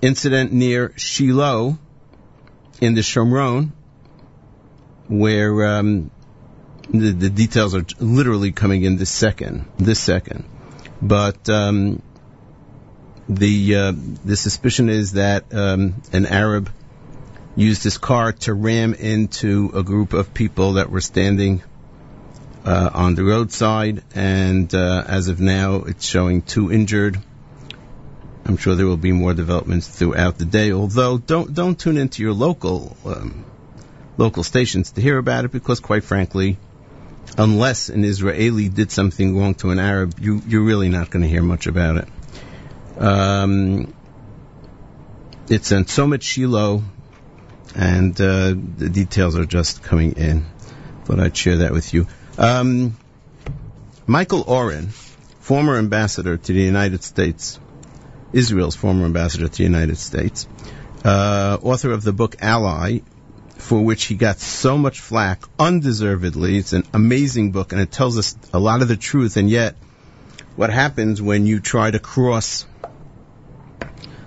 [0.00, 1.78] incident near Shiloh
[2.80, 3.72] in the Shomron
[5.08, 6.10] where um,
[6.90, 10.44] the, the details are literally coming in this second, this second.
[11.02, 12.02] But um,
[13.28, 13.92] the uh,
[14.24, 16.70] the suspicion is that um, an Arab
[17.56, 21.62] used his car to ram into a group of people that were standing
[22.64, 27.18] uh, on the roadside, and uh, as of now, it's showing two injured.
[28.46, 30.72] I'm sure there will be more developments throughout the day.
[30.72, 33.44] Although, don't don't tune into your local um,
[34.18, 36.58] local stations to hear about it, because quite frankly,
[37.38, 41.28] unless an Israeli did something wrong to an Arab, you you're really not going to
[41.28, 42.08] hear much about it.
[42.98, 43.92] Um,
[45.48, 46.82] it's in Somet Shiloh,
[47.74, 50.46] and uh, the details are just coming in.
[51.04, 52.06] Thought I'd share that with you.
[52.38, 52.96] Um,
[54.06, 54.88] Michael Oren,
[55.40, 57.58] former ambassador to the United States,
[58.32, 60.46] Israel's former ambassador to the United States,
[61.04, 63.00] uh, author of the book Ally,
[63.56, 66.56] for which he got so much flack, undeservedly.
[66.56, 69.76] It's an amazing book, and it tells us a lot of the truth, and yet
[70.56, 72.66] what happens when you try to cross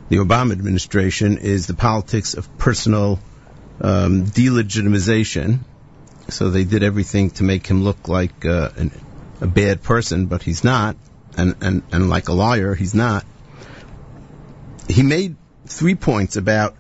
[0.10, 3.20] the Obama administration is the politics of personal
[3.82, 5.60] um, delegitimization.
[6.30, 8.92] So they did everything to make him look like uh, an,
[9.42, 10.96] a bad person, but he's not,
[11.38, 13.26] and, and, and like a liar, he's not.
[14.90, 16.76] He made three points about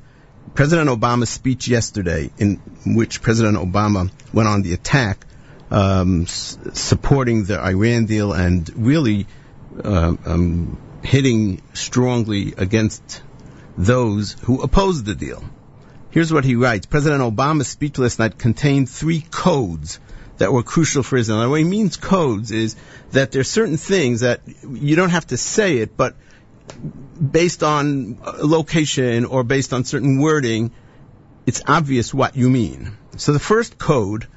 [0.53, 5.25] President Obama's speech yesterday, in which President Obama went on the attack,
[5.69, 9.27] um, s- supporting the Iran deal and really
[9.83, 13.22] uh, um, hitting strongly against
[13.77, 15.43] those who opposed the deal.
[16.09, 16.85] Here's what he writes.
[16.85, 20.00] President Obama's speech last night contained three codes
[20.38, 21.42] that were crucial for Israel.
[21.42, 22.76] And what he means codes is
[23.11, 26.16] that there are certain things that you don't have to say it, but
[27.19, 30.72] based on location or based on certain wording,
[31.45, 32.98] it's obvious what you mean.
[33.17, 34.27] So the first code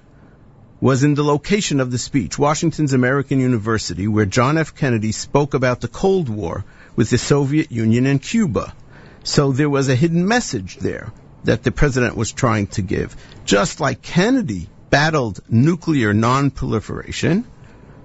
[0.81, 4.75] was in the location of the speech, Washington's American University, where John F.
[4.75, 6.65] Kennedy spoke about the Cold War
[6.97, 8.75] with the Soviet Union and Cuba.
[9.23, 11.13] So there was a hidden message there
[11.45, 13.15] that the president was trying to give.
[13.45, 17.45] Just like Kennedy battled nuclear non-proliferation,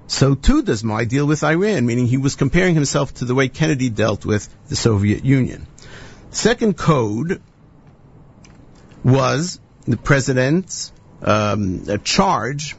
[0.07, 3.47] so too does my deal with Iran, meaning he was comparing himself to the way
[3.47, 5.65] Kennedy dealt with the Soviet Union.
[6.29, 7.41] Second code
[9.03, 10.91] was the president's
[11.21, 12.75] um, a charge,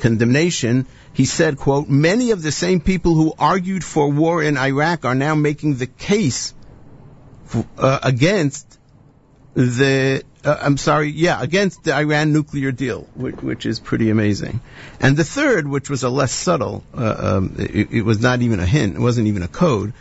[0.00, 0.86] condemnation.
[1.12, 5.14] He said, quote, many of the same people who argued for war in Iraq are
[5.14, 6.54] now making the case
[7.78, 8.78] uh, against
[9.54, 14.60] the, uh, I'm sorry, yeah, against the Iran nuclear deal, which, which is pretty amazing.
[15.00, 18.58] And the third, which was a less subtle, uh, um, it, it was not even
[18.58, 19.92] a hint, it wasn't even a code,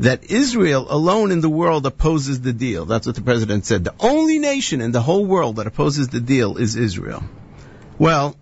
[0.00, 2.84] that Israel alone in the world opposes the deal.
[2.84, 3.84] That's what the president said.
[3.84, 7.24] The only nation in the whole world that opposes the deal is Israel.
[7.98, 8.36] Well,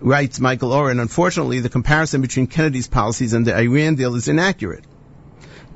[0.00, 4.84] writes Michael Oren, unfortunately, the comparison between Kennedy's policies and the Iran deal is inaccurate.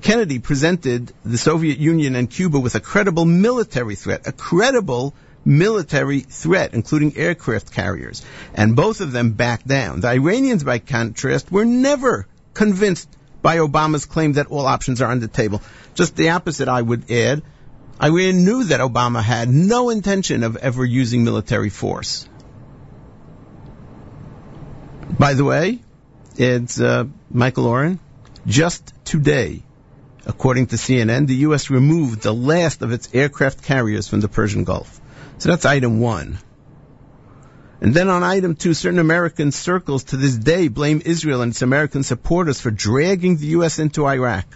[0.03, 5.15] Kennedy presented the Soviet Union and Cuba with a credible military threat, a credible
[5.45, 8.23] military threat, including aircraft carriers,
[8.55, 10.01] and both of them backed down.
[10.01, 13.09] The Iranians, by contrast, were never convinced
[13.47, 15.63] by Obama's claim that all options are on the table.
[15.95, 17.43] Just the opposite, I would add.
[18.03, 22.29] Iran knew that Obama had no intention of ever using military force.
[25.17, 25.79] By the way,
[26.37, 28.01] it's uh, Michael Oren.
[28.49, 29.63] Just today,
[30.27, 31.71] according to CNN, the U.S.
[31.71, 35.01] removed the last of its aircraft carriers from the Persian Gulf.
[35.39, 36.39] So that's item one.
[37.81, 41.63] And then on item two, certain American circles to this day blame Israel and its
[41.63, 43.79] American supporters for dragging the U.S.
[43.79, 44.47] into Iraq.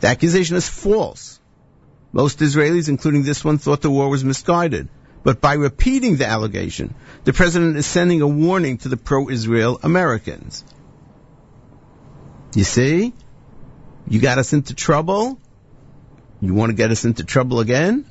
[0.00, 1.40] The accusation is false.
[2.12, 4.88] Most Israelis, including this one, thought the war was misguided.
[5.22, 10.64] But by repeating the allegation, the president is sending a warning to the pro-Israel Americans.
[12.54, 13.12] You see?
[14.08, 15.38] You got us into trouble?
[16.40, 18.10] You want to get us into trouble again?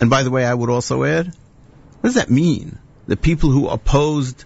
[0.00, 2.78] And by the way, I would also add, what does that mean?
[3.06, 4.44] The people who opposed,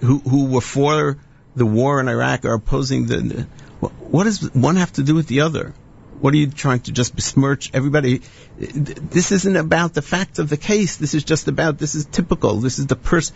[0.00, 1.18] who, who were for
[1.54, 3.46] the war in Iraq are opposing the,
[3.80, 5.74] what does one have to do with the other?
[6.20, 8.22] What are you trying to just besmirch everybody?
[8.58, 10.96] This isn't about the facts of the case.
[10.96, 12.56] This is just about, this is typical.
[12.56, 13.32] This is the pers-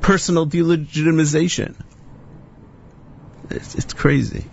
[0.00, 1.74] personal delegitimization.
[3.50, 4.46] It's, it's crazy.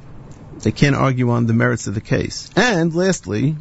[0.59, 2.49] They can't argue on the merits of the case.
[2.57, 3.55] And lastly,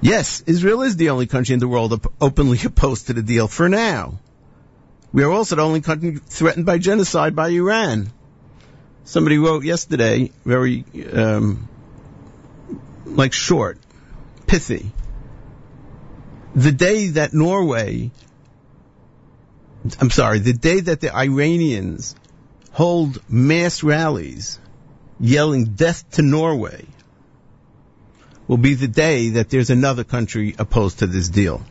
[0.00, 3.48] yes, Israel is the only country in the world op- openly opposed to the deal
[3.48, 4.18] for now.
[5.12, 8.10] We are also the only country threatened by genocide by Iran.
[9.04, 11.66] Somebody wrote yesterday, very, um,
[13.06, 13.78] like short,
[14.46, 14.92] pithy.
[16.54, 18.10] The day that Norway,
[19.98, 22.14] I'm sorry, the day that the Iranians
[22.72, 24.58] hold mass rallies
[25.18, 26.86] yelling death to Norway
[28.48, 31.62] will be the day that there's another country opposed to this deal.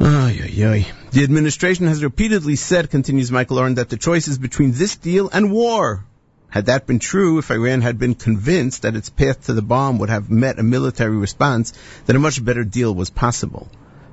[0.00, 0.86] Ay, ay, ay.
[1.10, 5.28] The administration has repeatedly said, continues Michael Oren, that the choice is between this deal
[5.32, 6.04] and war.
[6.48, 9.98] Had that been true, if Iran had been convinced that its path to the bomb
[9.98, 11.72] would have met a military response,
[12.06, 13.68] then a much better deal was possible.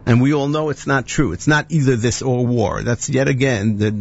[0.06, 1.32] And we all know it's not true.
[1.32, 2.82] It's not either this or war.
[2.82, 3.92] That's yet again the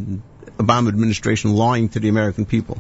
[0.58, 2.78] Obama administration lying to the American people.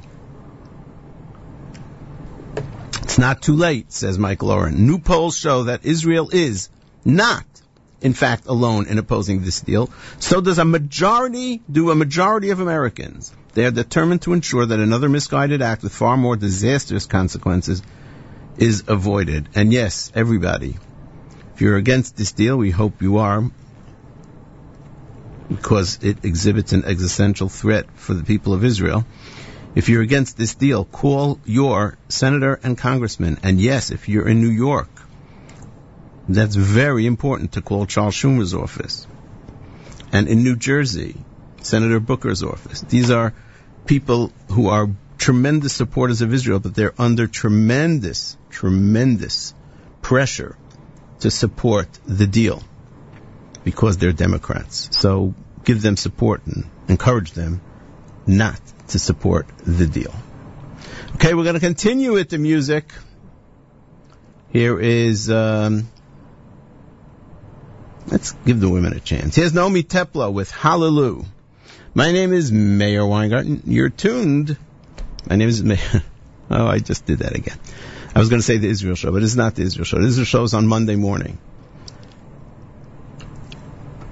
[3.02, 4.86] It's not too late, says Michael Oren.
[4.86, 6.70] New polls show that Israel is
[7.04, 7.44] not,
[8.00, 9.90] in fact, alone in opposing this deal.
[10.18, 13.32] So does a majority, do a majority of Americans.
[13.54, 17.82] They are determined to ensure that another misguided act with far more disastrous consequences
[18.56, 19.48] is avoided.
[19.54, 20.76] And yes, everybody,
[21.54, 23.50] if you're against this deal, we hope you are,
[25.48, 29.04] because it exhibits an existential threat for the people of Israel.
[29.74, 33.38] If you're against this deal, call your senator and congressman.
[33.42, 34.90] And yes, if you're in New York,
[36.28, 39.06] that's very important to call Charles Schumer's office.
[40.12, 41.16] And in New Jersey,
[41.62, 42.80] Senator Booker's office.
[42.82, 43.34] These are
[43.86, 49.54] people who are tremendous supporters of Israel, but they're under tremendous, tremendous
[50.02, 50.56] pressure
[51.20, 52.62] to support the deal
[53.64, 54.88] because they're Democrats.
[54.92, 55.34] So
[55.64, 57.60] give them support and encourage them
[58.26, 58.61] not
[58.92, 60.14] to support the deal.
[61.14, 62.92] Okay, we're going to continue with the music.
[64.50, 65.88] Here is, um,
[68.06, 69.34] let's give the women a chance.
[69.34, 71.24] Here's Naomi Tepla with Hallelujah.
[71.94, 73.62] My name is Meir Weingarten.
[73.66, 74.56] You're tuned.
[75.28, 75.78] My name is Meir.
[76.50, 77.56] Oh, I just did that again.
[78.14, 79.98] I was going to say the Israel show, but it's not the Israel show.
[79.98, 81.38] The Israel show is on Monday morning.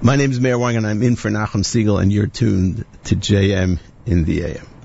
[0.01, 0.89] My name is Meir Weingarten.
[0.89, 4.80] I'm in for Nachum Segal, and you're tuned to JM in the AM.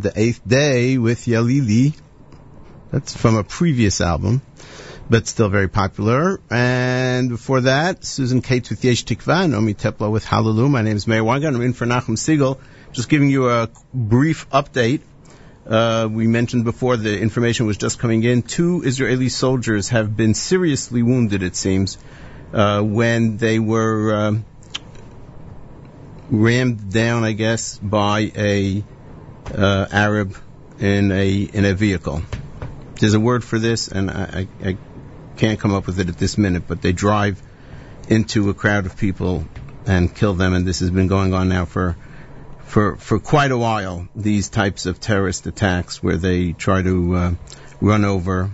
[0.00, 1.94] The Eighth Day with Yalili.
[2.90, 4.40] That's from a previous album,
[5.10, 6.40] but still very popular.
[6.50, 10.70] And before that, Susan Cates with Yesh Tikva, Naomi Tepla with Hallelujah.
[10.70, 11.54] My name is Meir Weingarten.
[11.56, 12.58] I'm in for Nachum Segal.
[12.92, 15.02] Just giving you a brief update.
[15.66, 18.42] Uh, we mentioned before the information was just coming in.
[18.42, 21.98] Two Israeli soldiers have been seriously wounded, it seems,
[22.54, 24.44] uh, when they were um,
[26.30, 28.82] rammed down, I guess, by a
[29.54, 30.36] uh, Arab
[30.78, 32.22] in a in a vehicle.
[32.98, 34.76] There's a word for this, and I, I, I
[35.36, 36.64] can't come up with it at this minute.
[36.66, 37.42] But they drive
[38.08, 39.44] into a crowd of people
[39.86, 41.96] and kill them, and this has been going on now for
[42.64, 44.08] for for quite a while.
[44.14, 47.34] These types of terrorist attacks, where they try to uh,
[47.80, 48.50] run over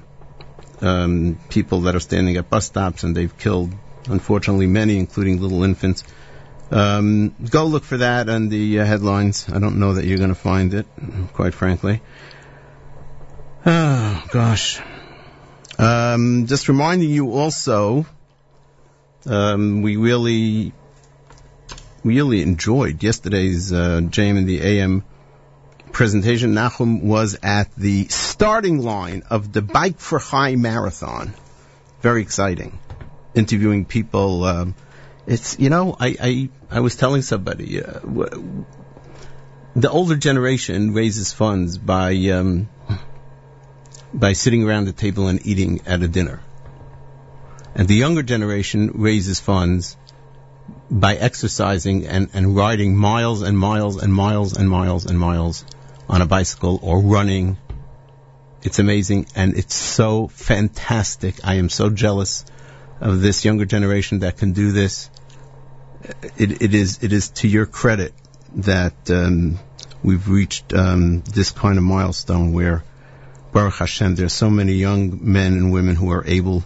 [0.81, 3.73] um, people that are standing at bus stops, and they've killed,
[4.09, 6.05] unfortunately, many, including little infants.
[6.71, 9.49] Um, go look for that on the uh, headlines.
[9.49, 10.87] I don't know that you're going to find it,
[11.33, 12.01] quite frankly.
[13.69, 14.81] Oh gosh.
[15.77, 18.07] Um, just reminding you also,
[19.27, 20.73] um, we really,
[22.05, 25.05] really enjoyed yesterday's uh, JM and the AM
[25.91, 26.55] presentation.
[26.55, 31.35] Nachum was at the starting line of the Bike for Chai Marathon.
[32.01, 32.79] Very exciting.
[33.35, 34.45] Interviewing people.
[35.27, 38.65] It's you know I I, I was telling somebody uh, w-
[39.75, 42.69] the older generation raises funds by um,
[44.15, 46.41] by sitting around the table and eating at a dinner,
[47.75, 49.97] and the younger generation raises funds
[50.91, 55.65] by exercising and, and riding miles and miles and miles and miles and miles
[56.09, 57.59] on a bicycle or running.
[58.63, 61.37] It's amazing and it's so fantastic.
[61.45, 62.45] I am so jealous
[63.01, 65.11] of this younger generation that can do this.
[66.37, 68.13] It, it is it is to your credit
[68.57, 69.59] that um,
[70.03, 72.85] we've reached um, this kind of milestone where
[73.53, 76.65] Baruch Hashem, there's so many young men and women who are able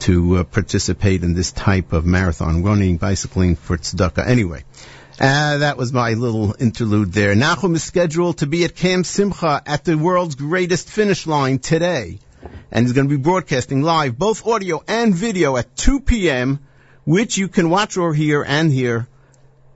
[0.00, 4.26] to uh, participate in this type of marathon running, bicycling for tzedakah.
[4.26, 4.64] Anyway,
[5.20, 7.34] uh, that was my little interlude there.
[7.34, 12.18] Nachum is scheduled to be at Camp Simcha at the world's greatest finish line today.
[12.70, 16.58] And he's going to be broadcasting live, both audio and video at 2 p.m.,
[17.04, 19.08] which you can watch or hear and hear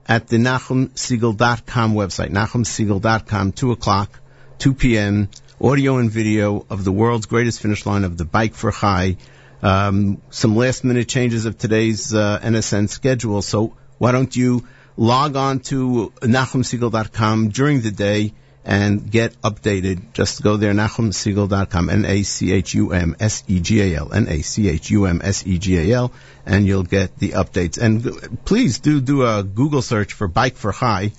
[0.07, 4.19] at the NachumSegal.com website, NachumSegal.com, 2 o'clock,
[4.59, 8.71] 2 p.m., audio and video of the world's greatest finish line of the Bike for
[8.71, 9.17] Chai.
[9.61, 15.35] Um, some last minute changes of today's uh, NSN schedule, so why don't you log
[15.35, 18.33] on to NachumSegal.com during the day
[18.67, 20.11] and get updated.
[20.11, 26.11] Just go there, NachumSegal.com, N-A-C-H-U-M-S-E-G-A-L, N-A-C-H-U-M-S-E-G-A-L,
[26.45, 27.77] and you'll get the updates.
[27.77, 31.13] And please do do a Google search for Bike for Chai,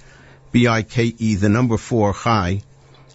[0.52, 2.60] B-I-K-E, the number four Chai,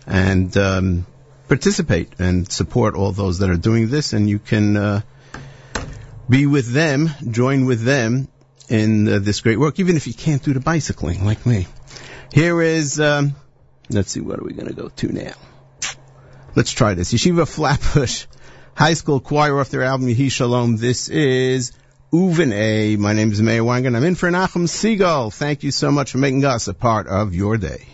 [0.07, 1.05] and um,
[1.47, 5.01] participate and support all those that are doing this, and you can uh,
[6.27, 8.27] be with them, join with them
[8.67, 11.67] in uh, this great work, even if you can't do the bicycling like me.
[12.33, 13.35] Here is, um,
[13.89, 15.33] let's see, what are we going to go to now?
[16.55, 17.13] Let's try this.
[17.13, 18.25] Yeshiva Flatbush
[18.75, 20.77] High School Choir off their album Yehi Shalom.
[20.77, 21.71] This is
[22.11, 22.95] Uven A.
[22.95, 23.95] My name is Meir Wangan.
[23.95, 25.33] I'm in for Nachum Segal.
[25.33, 27.87] Thank you so much for making us a part of your day.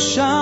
[0.00, 0.39] shine.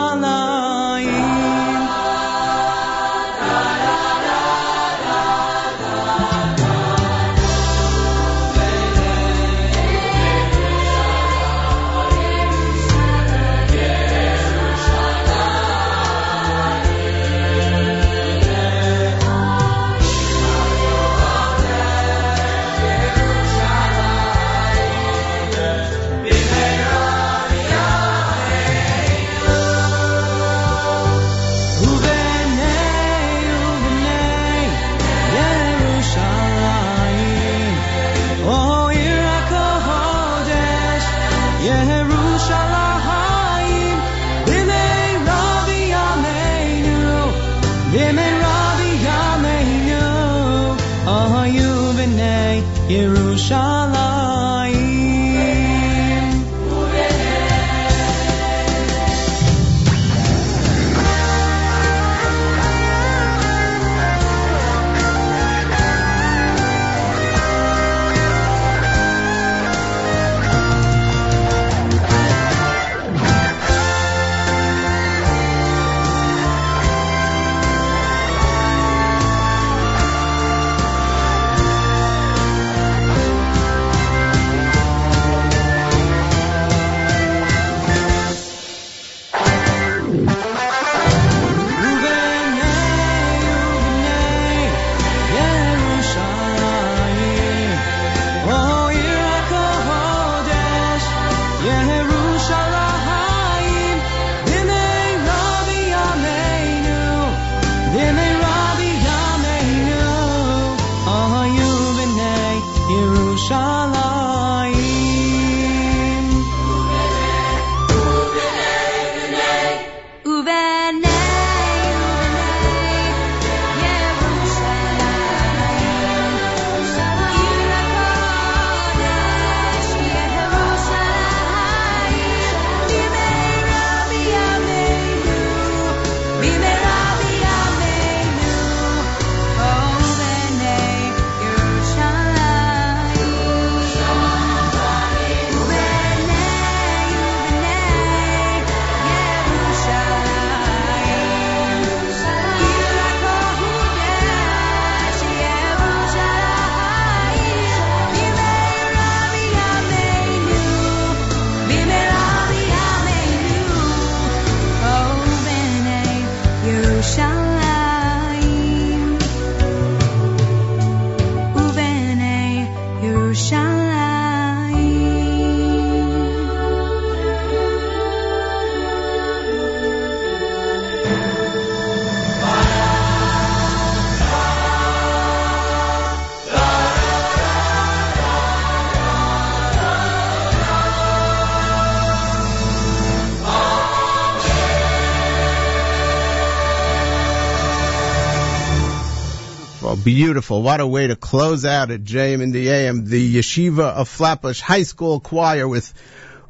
[200.08, 200.62] Beautiful.
[200.62, 204.58] What a way to close out at JM in the AM, the Yeshiva of Flatbush
[204.58, 205.92] High School Choir with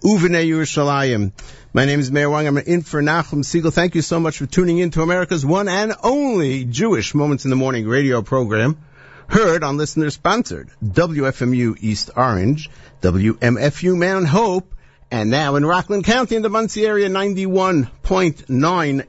[0.01, 1.33] Uvene Yerushalayim.
[1.73, 2.47] My name is Meir Wang.
[2.47, 3.73] I'm in for Nachum Segal.
[3.73, 7.51] Thank you so much for tuning in to America's one and only Jewish Moments in
[7.51, 8.79] the Morning radio program.
[9.27, 12.71] Heard on listener sponsored WFMU East Orange,
[13.03, 14.73] WMFU Mount Hope,
[15.11, 17.89] and now in Rockland County in the Monsey area, 91.9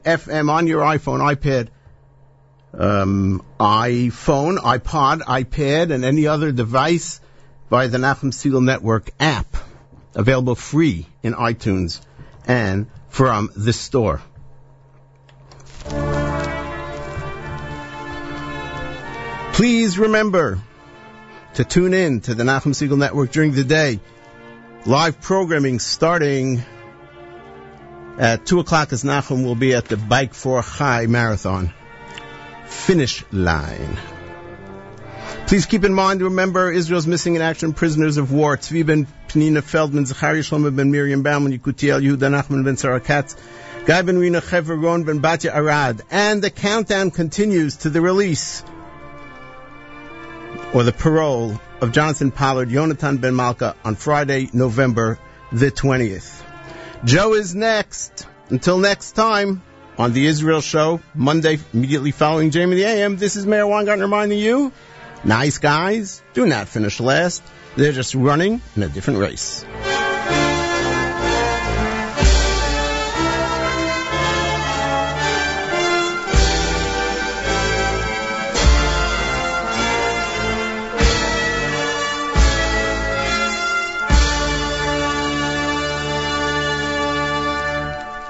[0.02, 1.68] FM on your iPhone, iPad,
[2.72, 7.20] um, iPhone, iPod, iPad, and any other device
[7.68, 9.56] via the Nachum Segal Network app.
[10.14, 12.00] Available free in iTunes
[12.46, 14.20] and from the store.
[19.52, 20.60] Please remember
[21.54, 24.00] to tune in to the Nachum Segal Network during the day.
[24.86, 26.62] Live programming starting
[28.18, 31.72] at 2 o'clock as Nachum will be at the Bike for Chai Marathon
[32.70, 33.98] finish line.
[35.46, 38.56] Please keep in mind, remember Israel's missing in action prisoners of war.
[38.56, 43.36] Tzvi ben Penina Feldman, Zachariah Shlomo ben Miriam Baumel, Yekutiel Yehuda Nachman ben Sarah Katz,
[43.84, 46.02] Guy ben Rina Chever Ron ben Batya Arad.
[46.10, 48.62] And the countdown continues to the release
[50.72, 55.18] or the parole of Jonathan Pollard, Yonatan ben Malka on Friday, November
[55.50, 56.42] the 20th.
[57.04, 58.26] Joe is next.
[58.50, 59.62] Until next time
[60.00, 64.38] on the Israel Show, Monday, immediately following Jamie the AM, this is Meir Weingarten reminding
[64.38, 64.72] you,
[65.24, 67.42] nice guys do not finish last.
[67.76, 69.62] They're just running in a different race.